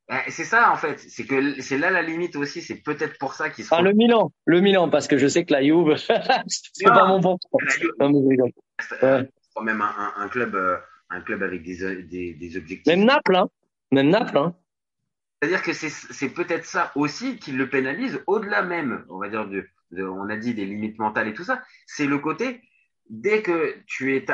Eh, 0.09 0.29
C'est 0.31 0.43
ça 0.43 0.71
en 0.71 0.75
fait, 0.75 0.99
c'est 0.99 1.25
que 1.25 1.61
c'est 1.61 1.77
là 1.77 1.89
la 1.89 2.01
limite 2.01 2.35
aussi, 2.35 2.61
c'est 2.61 2.75
peut-être 2.75 3.17
pour 3.17 3.33
ça 3.33 3.49
qu'ils 3.49 3.65
se 3.65 3.73
Enfin, 3.73 3.81
le 3.81 3.93
Milan, 3.93 4.31
le 4.45 4.61
Milan, 4.61 4.89
parce 4.89 5.07
que 5.07 5.17
je 5.17 5.27
sais 5.27 5.45
que 5.45 5.53
la 5.53 5.63
Juve, 5.63 5.95
c'est 6.47 6.85
pas 6.85 7.07
mon 7.07 7.19
reste, 7.19 7.85
Ouais. 7.99 8.97
euh, 9.03 9.23
quand 9.55 9.63
même 9.63 9.81
un, 9.81 10.27
club, 10.29 10.53
euh, 10.55 10.77
un 11.09 11.21
club 11.21 11.41
avec 11.43 11.63
des, 11.63 12.03
des, 12.03 12.33
des 12.33 12.57
objectifs. 12.57 12.85
Même 12.93 13.05
Naples, 13.05 13.35
hein. 13.35 13.49
Même 13.91 14.09
Naples, 14.09 14.37
hein. 14.37 14.55
C'est-à-dire 15.41 15.63
que 15.63 15.73
c'est 15.73 15.89
c'est 15.89 16.29
peut-être 16.29 16.65
ça 16.65 16.91
aussi 16.95 17.37
qui 17.37 17.51
le 17.51 17.69
pénalise, 17.69 18.21
au-delà 18.27 18.61
même, 18.63 19.05
on 19.09 19.17
va 19.19 19.29
dire, 19.29 19.47
de, 19.47 19.65
de- 19.91 20.03
on 20.03 20.29
a 20.29 20.37
dit 20.37 20.53
des 20.53 20.65
limites 20.65 20.97
mentales 20.99 21.27
et 21.27 21.33
tout 21.33 21.43
ça, 21.43 21.61
c'est 21.87 22.05
le 22.07 22.17
côté, 22.19 22.61
dès 23.09 23.41
que 23.41 23.75
tu 23.85 24.15
es, 24.15 24.25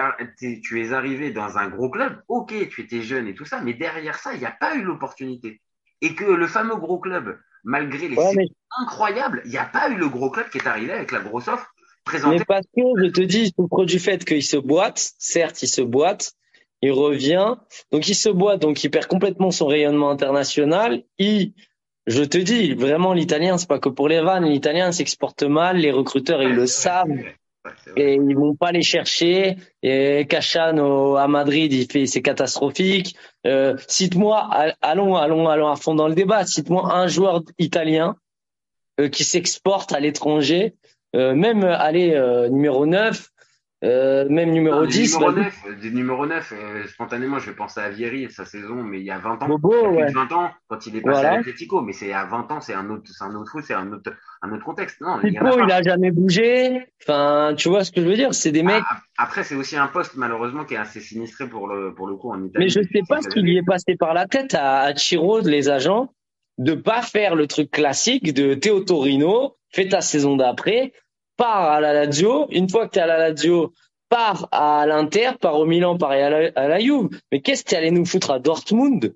tu 0.61 0.93
arrivé 0.93 1.31
dans 1.31 1.57
un 1.57 1.69
gros 1.69 1.89
club, 1.89 2.21
ok, 2.27 2.53
tu 2.69 2.81
étais 2.81 3.01
jeune 3.01 3.27
et 3.27 3.35
tout 3.35 3.45
ça, 3.45 3.61
mais 3.61 3.73
derrière 3.73 4.17
ça, 4.17 4.33
il 4.33 4.39
n'y 4.39 4.45
a 4.45 4.51
pas 4.51 4.75
eu 4.75 4.83
l'opportunité. 4.83 5.61
Et 6.01 6.15
que 6.15 6.25
le 6.25 6.47
fameux 6.47 6.75
gros 6.75 6.99
club, 6.99 7.37
malgré 7.63 8.07
les 8.07 8.17
Ouais, 8.17 8.33
mais, 8.35 8.47
incroyables, 8.79 9.41
il 9.45 9.51
n'y 9.51 9.57
a 9.57 9.65
pas 9.65 9.89
eu 9.89 9.95
le 9.95 10.09
gros 10.09 10.29
club 10.29 10.49
qui 10.49 10.57
est 10.57 10.67
arrivé 10.67 10.91
avec 10.93 11.11
la 11.11 11.19
grosse 11.19 11.47
offre 11.47 11.73
présentée. 12.03 12.39
mais 12.39 12.45
parce 12.45 12.65
que 12.75 12.81
je 13.03 13.09
te 13.09 13.21
dis, 13.21 13.53
souffre 13.55 13.85
du 13.85 13.99
fait 13.99 14.23
qu'il 14.25 14.43
se 14.43 14.57
boite. 14.57 15.13
Certes, 15.19 15.61
il 15.61 15.67
se 15.67 15.81
boite. 15.81 16.33
Il 16.81 16.91
revient. 16.91 17.57
Donc, 17.91 18.07
il 18.07 18.15
se 18.15 18.29
boite. 18.29 18.59
Donc, 18.59 18.83
il 18.83 18.89
perd 18.89 19.05
complètement 19.05 19.51
son 19.51 19.67
rayonnement 19.67 20.09
international. 20.09 21.03
Il, 21.19 21.53
je 22.07 22.23
te 22.23 22.39
dis, 22.39 22.73
vraiment, 22.73 23.13
l'italien, 23.13 23.59
c'est 23.59 23.69
pas 23.69 23.77
que 23.77 23.89
pour 23.89 24.07
les 24.07 24.21
vannes. 24.21 24.45
L'italien 24.45 24.91
s'exporte 24.91 25.43
mal. 25.43 25.77
Les 25.77 25.91
recruteurs, 25.91 26.41
ils 26.41 26.55
le 26.55 26.65
savent. 26.65 27.09
Et 27.95 28.15
ils 28.15 28.35
vont 28.35 28.55
pas 28.55 28.71
les 28.71 28.81
chercher. 28.81 29.57
Et 29.83 30.25
Cachan 30.27 31.15
à 31.15 31.27
Madrid, 31.27 31.71
il 31.71 31.91
fait, 31.91 32.05
c'est 32.07 32.21
catastrophique. 32.21 33.15
Euh, 33.45 33.75
cite-moi, 33.87 34.47
al- 34.51 34.75
allons, 34.81 35.15
allons, 35.15 35.47
allons 35.47 35.67
à 35.67 35.75
fond 35.75 35.95
dans 35.95 36.07
le 36.07 36.15
débat. 36.15 36.45
Cite-moi 36.45 36.93
un 36.93 37.07
joueur 37.07 37.41
italien 37.59 38.15
euh, 38.99 39.09
qui 39.09 39.23
s'exporte 39.23 39.93
à 39.93 39.99
l'étranger, 39.99 40.75
euh, 41.15 41.33
même 41.35 41.63
euh, 41.63 41.77
allez 41.77 42.13
euh, 42.13 42.49
numéro 42.49 42.85
9, 42.85 43.29
euh, 43.83 44.27
même 44.29 44.51
numéro 44.51 44.75
Non, 44.75 44.81
des 44.83 44.87
10. 44.89 45.15
numéros 45.15 45.31
vas-y. 45.31 45.43
9, 45.45 45.63
euh, 45.69 45.75
des 45.81 45.89
numéros 45.91 46.25
9 46.27 46.53
euh, 46.55 46.87
spontanément, 46.87 47.39
je 47.39 47.49
vais 47.49 47.55
penser 47.55 47.79
à 47.79 47.89
Vieri 47.89 48.23
et 48.25 48.29
sa 48.29 48.45
saison, 48.45 48.75
mais 48.75 48.99
il 48.99 49.05
y 49.05 49.09
a 49.11 49.17
20 49.17 49.41
ans. 49.41 49.47
Bobo, 49.47 49.71
il 49.73 49.75
y 49.75 49.85
a 49.85 49.87
plus 49.89 49.97
ouais. 49.97 50.09
de 50.09 50.13
20 50.13 50.31
ans, 50.33 50.51
quand 50.67 50.85
il 50.85 50.95
est 50.97 51.01
passé 51.01 51.13
Voilà. 51.21 51.29
à 51.31 51.37
l'Atlético, 51.37 51.81
mais 51.81 51.93
c'est 51.93 52.13
à 52.13 52.25
20 52.25 52.51
ans, 52.51 52.61
c'est 52.61 52.75
un 52.75 52.89
autre, 52.91 53.03
c'est 53.11 53.23
un 53.23 53.33
autre 53.33 53.51
foot, 53.51 53.63
c'est 53.65 53.73
un 53.73 53.91
autre, 53.91 54.11
un 54.43 54.51
autre 54.51 54.63
contexte. 54.63 55.01
Non, 55.01 55.17
il 55.23 55.33
y 55.33 55.39
en 55.39 55.41
a 55.41 55.45
Pipo, 55.49 55.57
pas. 55.57 55.65
il 55.65 55.71
a 55.71 55.81
jamais 55.81 56.11
bougé. 56.11 56.85
Enfin, 57.01 57.55
tu 57.57 57.69
vois 57.69 57.83
ce 57.83 57.91
que 57.91 58.01
je 58.01 58.07
veux 58.07 58.15
dire 58.15 58.33
C'est 58.35 58.51
des 58.51 58.61
mecs. 58.61 58.83
Ah, 58.89 58.99
Après, 59.17 59.43
c'est 59.43 59.55
aussi 59.55 59.75
un 59.77 59.87
poste, 59.87 60.13
malheureusement, 60.15 60.63
qui 60.63 60.75
est 60.75 60.77
assez 60.77 60.99
sinistré 60.99 61.47
pour 61.47 61.67
le, 61.67 61.95
pour 61.95 62.07
le 62.07 62.15
coup 62.17 62.29
en 62.31 62.37
Italie. 62.43 62.65
Mais 62.65 62.69
je 62.69 62.81
sais 62.81 63.01
pas 63.09 63.21
ce 63.21 63.29
qui 63.29 63.41
lui 63.41 63.57
est 63.57 63.65
passé 63.65 63.95
par 63.95 64.13
la 64.13 64.27
tête 64.27 64.53
à, 64.53 64.81
à 64.81 64.93
Chiro, 64.95 65.39
les 65.39 65.69
agents, 65.69 66.13
de 66.59 66.75
pas 66.75 67.01
faire 67.01 67.33
le 67.35 67.47
truc 67.47 67.71
classique 67.71 68.31
de 68.33 68.53
Théo 68.53 68.81
Torino, 68.81 69.55
fais 69.71 69.87
ta 69.87 70.01
saison 70.01 70.35
d'après, 70.35 70.93
pars 71.37 71.71
à 71.71 71.79
la 71.79 71.93
Lazio, 71.93 72.47
une 72.51 72.69
fois 72.69 72.87
que 72.87 72.93
tu 72.93 72.99
es 72.99 73.01
à 73.01 73.07
la 73.07 73.17
Lazio, 73.17 73.73
pars 74.09 74.47
à 74.51 74.85
l'Inter, 74.85 75.31
pars 75.39 75.55
au 75.55 75.65
Milan, 75.65 75.97
pars 75.97 76.11
à 76.11 76.29
la, 76.29 76.51
à 76.55 76.67
la 76.67 76.79
Juve. 76.79 77.09
Mais 77.31 77.41
qu'est-ce 77.41 77.63
que 77.63 77.69
tu 77.69 77.75
allais 77.75 77.91
nous 77.91 78.05
foutre 78.05 78.31
à 78.31 78.39
Dortmund? 78.39 79.15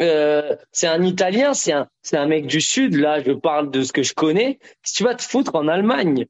Euh, 0.00 0.56
c'est 0.72 0.88
un 0.88 1.02
Italien, 1.02 1.54
c'est 1.54 1.72
un, 1.72 1.86
c'est 2.02 2.16
un 2.16 2.26
mec 2.26 2.46
du 2.46 2.60
Sud. 2.60 2.96
Là, 2.96 3.22
je 3.22 3.32
parle 3.32 3.70
de 3.70 3.82
ce 3.82 3.92
que 3.92 4.02
je 4.02 4.14
connais. 4.14 4.58
Si 4.82 4.94
tu 4.94 5.04
vas 5.04 5.14
te 5.14 5.22
foutre 5.22 5.54
en 5.54 5.68
Allemagne, 5.68 6.26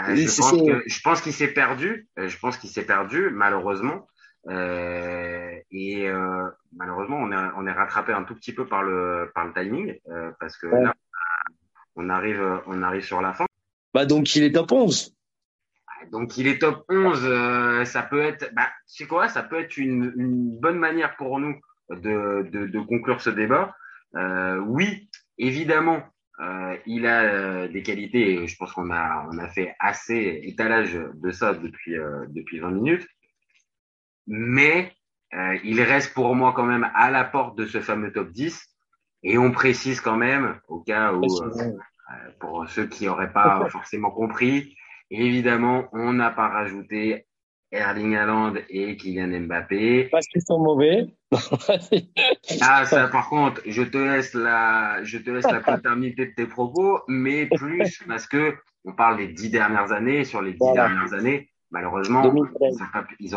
Euh, 0.00 0.16
je, 0.16 0.26
pense 0.26 0.50
que, 0.50 0.82
je 0.86 1.00
pense 1.02 1.20
qu'il 1.20 1.32
s'est 1.32 1.54
perdu. 1.54 2.08
Euh, 2.18 2.28
je 2.28 2.38
pense 2.38 2.56
qu'il 2.58 2.68
s'est 2.68 2.84
perdu, 2.84 3.30
malheureusement. 3.30 4.08
Euh, 4.48 5.54
et 5.70 6.08
euh, 6.08 6.50
malheureusement, 6.76 7.16
on 7.16 7.30
est, 7.32 7.50
on 7.56 7.66
est 7.66 7.72
rattrapé 7.72 8.12
un 8.12 8.24
tout 8.24 8.34
petit 8.34 8.52
peu 8.52 8.66
par 8.66 8.82
le, 8.82 9.30
par 9.34 9.46
le 9.46 9.52
timing, 9.54 9.94
euh, 10.10 10.32
parce 10.40 10.56
que 10.58 10.66
là, 10.66 10.94
on 11.96 12.10
arrive, 12.10 12.42
on 12.66 12.82
arrive 12.82 13.04
sur 13.04 13.22
la 13.22 13.32
fin. 13.32 13.46
Bah 13.94 14.04
donc 14.04 14.34
il 14.36 14.44
est 14.44 14.52
top 14.52 14.72
11. 14.72 15.14
Donc 16.12 16.36
il 16.36 16.46
est 16.46 16.58
top 16.58 16.84
11. 16.90 17.86
ça 17.86 18.02
peut 18.02 18.20
être, 18.20 18.52
bah, 18.54 18.68
c'est 18.86 19.06
quoi 19.06 19.28
Ça 19.28 19.42
peut 19.42 19.58
être 19.58 19.78
une, 19.78 20.12
une, 20.16 20.58
bonne 20.58 20.78
manière 20.78 21.16
pour 21.16 21.38
nous 21.38 21.58
de, 21.88 22.46
de, 22.50 22.66
de 22.66 22.80
conclure 22.80 23.22
ce 23.22 23.30
débat. 23.30 23.74
oui, 24.66 25.08
évidemment, 25.38 26.02
euh, 26.40 26.76
il 26.86 27.06
a 27.06 27.22
euh, 27.22 27.68
des 27.68 27.82
qualités, 27.82 28.42
et 28.42 28.46
je 28.46 28.56
pense 28.56 28.72
qu'on 28.72 28.90
a, 28.90 29.26
on 29.30 29.38
a 29.38 29.48
fait 29.48 29.74
assez 29.78 30.40
étalage 30.44 30.94
de 30.94 31.30
ça 31.30 31.54
depuis, 31.54 31.96
euh, 31.96 32.26
depuis 32.28 32.58
20 32.58 32.70
minutes. 32.70 33.06
Mais 34.26 34.92
euh, 35.34 35.58
il 35.64 35.80
reste 35.80 36.12
pour 36.14 36.34
moi 36.34 36.52
quand 36.54 36.64
même 36.64 36.90
à 36.94 37.10
la 37.10 37.24
porte 37.24 37.56
de 37.56 37.66
ce 37.66 37.80
fameux 37.80 38.12
top 38.12 38.30
10. 38.30 38.60
Et 39.22 39.38
on 39.38 39.52
précise 39.52 40.00
quand 40.00 40.16
même, 40.16 40.58
au 40.68 40.80
cas 40.80 41.12
où, 41.12 41.24
pour 42.38 42.68
ceux 42.68 42.86
qui 42.86 43.06
n'auraient 43.06 43.32
pas 43.32 43.66
forcément 43.70 44.10
compris, 44.10 44.76
évidemment, 45.10 45.84
on 45.92 46.12
n'a 46.12 46.30
pas 46.30 46.48
rajouté 46.48 47.26
Erling 47.74 48.14
Haaland 48.14 48.54
et 48.70 48.96
Kylian 48.96 49.40
Mbappé. 49.46 50.08
Parce 50.10 50.26
qu'ils 50.28 50.42
sont 50.42 50.58
mauvais. 50.58 51.06
ah, 52.60 52.84
ça, 52.86 53.08
par 53.08 53.28
contre, 53.28 53.60
je 53.66 53.82
te 53.82 53.98
laisse 53.98 54.34
la, 54.34 55.02
je 55.02 55.18
te 55.18 55.30
laisse 55.30 55.50
la 55.50 55.60
paternité 55.66 56.26
de 56.26 56.32
tes 56.32 56.46
propos, 56.46 57.00
mais 57.08 57.46
plus 57.46 58.02
parce 58.06 58.26
que 58.26 58.54
on 58.84 58.92
parle 58.92 59.16
des 59.16 59.28
dix 59.28 59.50
dernières 59.50 59.92
années. 59.92 60.24
Sur 60.24 60.42
les 60.42 60.52
dix 60.52 60.72
dernières 60.72 61.12
années, 61.14 61.48
malheureusement, 61.70 62.22
ils 62.22 62.30
n'ont 62.30 62.86
pas, 62.92 63.02
pu, 63.02 63.16
ils, 63.18 63.34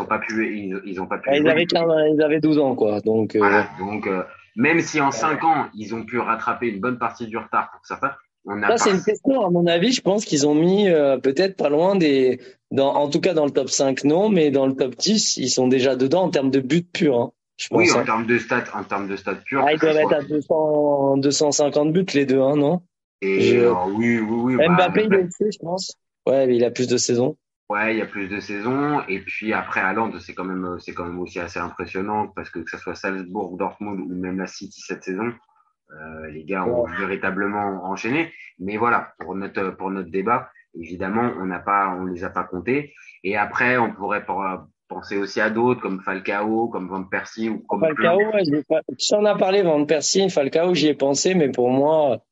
ont 1.00 1.06
pas 1.06 1.18
pu. 1.18 1.30
Ah, 1.30 1.36
ils, 1.36 1.48
avaient 1.48 1.66
15, 1.66 1.90
ils 2.14 2.22
avaient 2.22 2.40
12 2.40 2.58
ans, 2.58 2.74
quoi. 2.74 3.00
Donc, 3.00 3.34
euh... 3.34 3.62
donc 3.78 4.06
euh, 4.06 4.22
même 4.56 4.80
si 4.80 5.00
en 5.00 5.10
5 5.10 5.42
ans, 5.44 5.68
ils 5.74 5.94
ont 5.94 6.04
pu 6.04 6.18
rattraper 6.18 6.68
une 6.68 6.80
bonne 6.80 6.98
partie 6.98 7.26
du 7.26 7.36
retard 7.36 7.70
pour 7.72 7.84
certains, 7.84 8.14
ça, 8.48 8.78
c'est 8.78 8.90
une 8.90 9.02
question, 9.02 9.44
à 9.44 9.50
mon 9.50 9.66
avis. 9.66 9.92
Je 9.92 10.00
pense 10.00 10.24
qu'ils 10.24 10.46
ont 10.46 10.54
mis 10.54 10.88
euh, 10.88 11.18
peut-être 11.18 11.56
pas 11.56 11.68
loin 11.68 11.96
des. 11.96 12.40
Dans, 12.70 12.94
en 12.94 13.08
tout 13.08 13.20
cas, 13.20 13.34
dans 13.34 13.44
le 13.44 13.50
top 13.50 13.70
5, 13.70 14.04
non, 14.04 14.28
mais 14.28 14.50
dans 14.50 14.66
le 14.66 14.74
top 14.74 14.94
10, 14.96 15.38
ils 15.38 15.48
sont 15.48 15.68
déjà 15.68 15.96
dedans 15.96 16.24
en 16.24 16.30
termes 16.30 16.50
de 16.50 16.60
buts 16.60 16.82
purs. 16.82 17.18
Hein, 17.18 17.32
je 17.56 17.68
pense, 17.68 17.78
oui, 17.78 17.92
en 17.92 18.04
termes 18.04 18.26
de 18.26 18.38
stats, 18.38 18.64
en 18.74 18.84
termes 18.84 19.08
de 19.08 19.16
stats 19.16 19.36
purs. 19.36 19.64
Ah, 19.66 19.72
ils 19.72 19.78
doivent 19.78 19.96
être 19.96 20.12
à 20.12 20.22
200, 20.22 21.16
250 21.18 21.92
buts 21.92 22.06
les 22.14 22.26
deux, 22.26 22.40
hein, 22.40 22.56
non? 22.56 22.82
Et 23.20 23.56
euh, 23.56 23.72
oui, 23.94 24.18
oui, 24.20 24.54
oui. 24.56 24.68
Mbappé, 24.68 25.08
bah, 25.08 25.16
il 25.16 25.20
est 25.20 25.26
aussi, 25.26 25.52
je 25.52 25.58
pense. 25.58 25.96
Ouais, 26.26 26.46
mais 26.46 26.56
il 26.56 26.64
a 26.64 26.70
plus 26.70 26.86
de 26.86 26.96
saisons. 26.96 27.36
Ouais, 27.68 27.94
il 27.94 27.98
y 27.98 28.02
a 28.02 28.06
plus 28.06 28.28
de 28.28 28.40
saisons. 28.40 29.02
Et 29.08 29.20
puis 29.20 29.52
après, 29.52 29.80
Haaland, 29.80 30.12
c'est 30.20 30.34
quand 30.34 30.44
même, 30.44 30.78
c'est 30.80 30.94
quand 30.94 31.04
même 31.04 31.18
aussi 31.18 31.38
assez 31.38 31.58
impressionnant 31.58 32.28
parce 32.28 32.48
que 32.48 32.60
que 32.60 32.70
ce 32.70 32.78
soit 32.78 32.94
Salzbourg, 32.94 33.56
Dortmund 33.56 34.00
ou 34.00 34.14
même 34.14 34.38
la 34.38 34.46
City 34.46 34.80
cette 34.80 35.04
saison, 35.04 35.32
euh, 35.90 36.30
les 36.30 36.44
gars 36.44 36.64
ont 36.64 36.86
véritablement 36.98 37.84
enchaîné. 37.84 38.32
Mais 38.58 38.76
voilà, 38.76 39.12
pour 39.18 39.34
notre 39.34 39.70
pour 39.70 39.90
notre 39.90 40.10
débat, 40.10 40.50
évidemment, 40.74 41.32
on 41.40 41.46
n'a 41.46 41.58
pas, 41.58 41.96
on 41.98 42.04
les 42.04 42.24
a 42.24 42.30
pas 42.30 42.44
comptés. 42.44 42.92
Et 43.24 43.36
après, 43.36 43.78
on 43.78 43.92
pourrait 43.92 44.24
penser 44.88 45.16
aussi 45.16 45.40
à 45.40 45.50
d'autres 45.50 45.80
comme 45.80 46.00
Falcao, 46.00 46.68
comme 46.68 46.88
Van 46.88 47.04
Persie 47.04 47.48
ou 47.48 47.60
comme 47.60 47.80
Falcao. 47.80 48.18
Ouais, 48.18 48.62
pas... 48.68 48.80
Tu 48.98 49.14
en 49.14 49.24
as 49.24 49.36
parlé, 49.36 49.62
Van 49.62 49.84
Persie, 49.84 50.28
Falcao, 50.30 50.74
j'y 50.74 50.88
ai 50.88 50.94
pensé, 50.94 51.34
mais 51.34 51.50
pour 51.50 51.70
moi, 51.70 52.22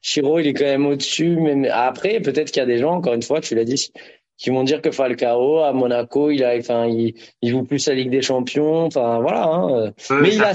Chiro, 0.00 0.38
il 0.38 0.48
est 0.48 0.54
quand 0.54 0.64
même 0.64 0.86
au-dessus. 0.86 1.36
Mais 1.40 1.68
après, 1.68 2.20
peut-être 2.20 2.50
qu'il 2.50 2.60
y 2.60 2.64
a 2.64 2.66
des 2.66 2.78
gens, 2.78 2.92
encore 2.92 3.14
une 3.14 3.22
fois, 3.22 3.40
tu 3.40 3.54
l'as 3.54 3.64
dit, 3.64 3.92
qui 4.38 4.50
vont 4.50 4.64
dire 4.64 4.80
que 4.80 4.90
Falcao 4.90 5.58
à 5.58 5.72
Monaco, 5.72 6.30
il 6.30 6.44
a, 6.44 6.56
enfin, 6.56 6.86
il, 6.86 7.14
il 7.42 7.50
joue 7.50 7.64
plus 7.64 7.86
la 7.88 7.94
Ligue 7.94 8.10
des 8.10 8.22
Champions. 8.22 8.86
Enfin, 8.86 9.20
voilà. 9.20 9.46
Hein. 9.46 9.92
mais 10.22 10.34
il 10.34 10.42
a 10.42 10.52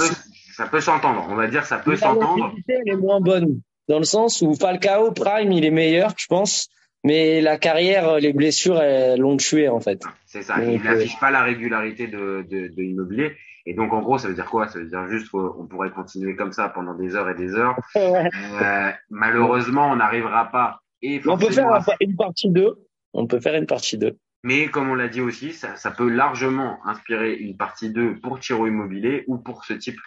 ça 0.56 0.68
peut 0.68 0.82
s'entendre. 0.82 1.28
On 1.30 1.36
va 1.36 1.48
dire 1.48 1.66
ça 1.66 1.78
peut 1.78 1.96
s'entendre. 1.96 2.54
Elle 2.68 2.90
est 2.90 2.98
moins 2.98 3.20
bonne 3.20 3.62
dans 3.88 4.00
le 4.00 4.06
sens 4.06 4.42
où 4.42 4.54
Falcao 4.56 5.12
Prime 5.12 5.52
il 5.52 5.66
est 5.66 5.72
meilleur, 5.72 6.14
je 6.18 6.28
pense, 6.28 6.70
mais 7.04 7.42
la 7.42 7.58
carrière, 7.58 8.20
les 8.20 8.34
blessures 8.34 8.82
l'ont 9.18 9.38
tué 9.38 9.70
en 9.70 9.80
fait. 9.80 10.02
C'est 10.26 10.42
ça. 10.42 10.64
il 10.64 10.82
n'affiche 10.82 11.20
pas 11.20 11.32
la 11.32 11.44
régularité 11.44 12.08
de, 12.08 12.46
de, 12.50 12.68
de 12.68 12.82
l'immobilier. 12.82 13.36
Et 13.68 13.74
donc 13.74 13.94
en 13.94 14.02
gros, 14.02 14.18
ça 14.18 14.28
veut 14.28 14.36
dire 14.36 14.46
quoi? 14.46 14.68
Ça 14.68 14.80
veut 14.80 14.86
dire 14.86 15.08
juste 15.08 15.30
qu'on 15.30 15.68
pourrait 15.68 15.92
continuer 15.92 16.36
comme 16.36 16.52
ça 16.52 16.70
pendant 16.70 16.94
des 16.94 17.16
heures 17.16 17.30
et 17.30 17.36
des 17.36 17.56
heures. 17.56 17.76
euh, 17.96 18.92
malheureusement, 19.10 19.92
on 19.92 19.96
n'arrivera 19.96 20.52
pas. 20.52 20.82
Et 21.02 21.22
on 21.28 21.38
peut 21.38 21.52
faire 21.52 21.82
une 22.00 22.16
partie 22.16 22.50
2. 22.50 22.76
On 23.14 23.28
peut 23.28 23.40
faire 23.40 23.56
une 23.56 23.66
partie 23.66 23.98
2. 23.98 24.18
Mais 24.44 24.68
comme 24.68 24.90
on 24.90 24.96
l'a 24.96 25.08
dit 25.08 25.22
aussi, 25.22 25.54
ça, 25.54 25.76
ça, 25.76 25.90
peut 25.90 26.08
largement 26.08 26.78
inspirer 26.86 27.34
une 27.34 27.58
partie 27.58 27.90
2 27.90 28.20
pour 28.20 28.40
Tiro 28.40 28.68
Immobilier 28.68 29.24
ou 29.28 29.38
pour 29.38 29.66
ce 29.66 29.74
type 29.74 30.00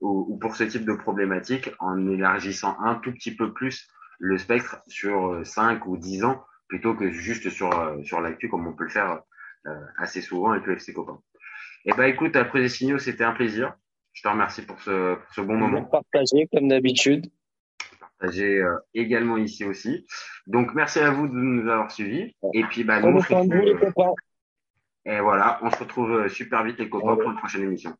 ou, 0.00 0.36
pour 0.38 0.56
ce 0.56 0.64
type 0.64 0.84
de 0.84 0.92
problématique 0.92 1.70
en 1.78 2.10
élargissant 2.10 2.76
un 2.80 2.96
tout 2.96 3.12
petit 3.12 3.34
peu 3.34 3.52
plus 3.52 3.88
le 4.18 4.38
spectre 4.38 4.82
sur 4.86 5.40
5 5.44 5.82
euh, 5.82 5.84
ou 5.86 5.96
10 5.96 6.24
ans 6.24 6.44
plutôt 6.68 6.94
que 6.94 7.10
juste 7.10 7.50
sur, 7.50 7.78
euh, 7.78 8.02
sur 8.02 8.20
l'actu 8.20 8.48
comme 8.48 8.66
on 8.66 8.72
peut 8.72 8.84
le 8.84 8.90
faire 8.90 9.22
euh, 9.66 9.74
assez 9.98 10.20
souvent 10.20 10.52
avec 10.52 10.66
le 10.66 10.74
FC 10.74 10.92
Copain. 10.92 11.18
Eh 11.84 11.92
ben 11.92 12.04
écoute, 12.04 12.36
après 12.36 12.60
les 12.60 12.68
signaux, 12.68 12.98
c'était 12.98 13.24
un 13.24 13.32
plaisir. 13.32 13.74
Je 14.12 14.22
te 14.22 14.28
remercie 14.28 14.62
pour 14.62 14.80
ce, 14.80 15.16
pour 15.16 15.34
ce 15.34 15.40
bon 15.40 15.56
moment. 15.56 15.84
Partagé 15.84 16.48
comme 16.52 16.68
d'habitude. 16.68 17.26
Partagé 18.00 18.62
également 18.94 19.36
ici 19.36 19.64
aussi. 19.64 20.06
Donc 20.46 20.74
merci 20.74 21.00
à 21.00 21.10
vous 21.10 21.28
de 21.28 21.34
nous 21.34 21.68
avoir 21.68 21.90
suivis. 21.90 22.34
Et 22.54 22.62
puis 22.64 22.84
bah, 22.84 23.00
nous, 23.00 23.18
on 23.18 23.20
se 23.20 23.34
retrouve, 23.34 24.14
et 25.04 25.20
voilà, 25.20 25.58
on 25.62 25.70
se 25.70 25.76
retrouve 25.76 26.28
super 26.28 26.64
vite 26.64 26.78
les 26.78 26.88
copains 26.88 27.16
pour 27.16 27.30
une 27.30 27.36
prochaine 27.36 27.64
émission. 27.64 27.94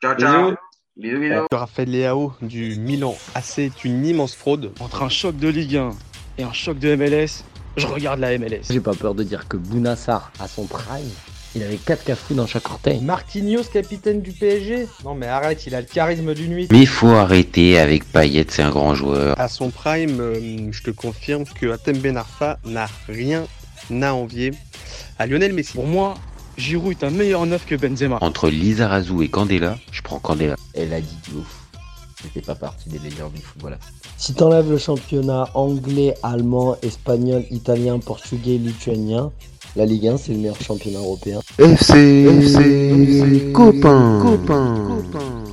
Ciao 0.00 0.14
ciao. 0.16 0.50
Bisous, 0.50 0.56
bisous. 0.96 1.46
Raphaël 1.52 1.90
Leao 1.90 2.32
du 2.42 2.76
Milan 2.76 3.16
AC 3.34 3.58
est 3.58 3.84
une 3.84 4.04
immense 4.06 4.34
fraude. 4.34 4.72
Entre 4.80 5.02
un 5.02 5.08
choc 5.08 5.36
de 5.36 5.48
Ligue 5.48 5.76
1 5.76 5.90
et 6.38 6.42
un 6.42 6.52
choc 6.52 6.78
de 6.78 6.94
MLS, 6.94 7.44
je 7.76 7.86
regarde 7.86 8.20
la 8.20 8.36
MLS. 8.38 8.62
J'ai 8.70 8.80
pas 8.80 8.94
peur 8.94 9.14
de 9.14 9.22
dire 9.22 9.48
que 9.48 9.56
Bounassar, 9.56 10.32
à 10.40 10.48
son 10.48 10.64
prime, 10.66 11.10
il 11.54 11.62
avait 11.62 11.76
4 11.76 12.04
cafous 12.04 12.34
dans 12.34 12.46
chaque 12.46 12.68
orteil. 12.70 13.00
Marquinhos, 13.00 13.64
capitaine 13.64 14.22
du 14.22 14.32
PSG 14.32 14.86
Non 15.04 15.14
mais 15.14 15.26
arrête, 15.26 15.66
il 15.66 15.74
a 15.74 15.80
le 15.80 15.86
charisme 15.86 16.34
d'une 16.34 16.52
nuit. 16.52 16.68
Mais 16.70 16.80
il 16.80 16.88
faut 16.88 17.08
arrêter 17.08 17.78
avec 17.78 18.04
Payet, 18.10 18.46
c'est 18.48 18.62
un 18.62 18.70
grand 18.70 18.94
joueur. 18.94 19.38
À 19.38 19.48
son 19.48 19.70
prime, 19.70 20.20
euh, 20.20 20.70
je 20.70 20.82
te 20.82 20.90
confirme 20.90 21.44
que 21.44 21.70
Atem 21.70 21.98
Ben 21.98 22.16
Arfa 22.16 22.58
n'a 22.64 22.88
rien 23.08 23.46
à 24.02 24.14
envier 24.14 24.52
à 25.18 25.26
Lionel 25.26 25.52
Messi. 25.52 25.72
Pour 25.74 25.86
moi, 25.86 26.14
Giroud 26.56 26.92
est 26.92 27.04
un 27.04 27.10
meilleur 27.10 27.44
neuf 27.46 27.66
que 27.66 27.74
Benzema. 27.74 28.18
Entre 28.20 28.48
Lizarazu 28.48 29.22
et 29.22 29.28
Candela, 29.28 29.78
je 29.92 30.02
prends 30.02 30.18
Candela. 30.18 30.56
Elle 30.74 30.92
a 30.92 31.00
dit 31.00 31.16
du 31.28 31.36
ouf. 31.36 31.66
C'était 32.22 32.40
pas 32.40 32.54
partie 32.54 32.88
des 32.88 32.98
meilleurs 32.98 33.30
du 33.30 33.42
football. 33.42 33.78
Si 34.16 34.34
t'enlèves 34.34 34.70
le 34.70 34.78
championnat 34.78 35.48
anglais, 35.54 36.14
allemand, 36.22 36.76
espagnol, 36.82 37.44
italien, 37.50 37.98
portugais, 37.98 38.56
lituanien, 38.56 39.30
la 39.76 39.84
Ligue 39.84 40.08
1 40.08 40.16
c'est 40.16 40.32
le 40.32 40.38
meilleur 40.38 40.60
championnat 40.60 40.98
européen. 40.98 41.40
FC, 41.58 42.24
FC, 42.24 43.52
copain, 43.52 44.20
copain. 44.22 44.74
copain. 44.88 45.45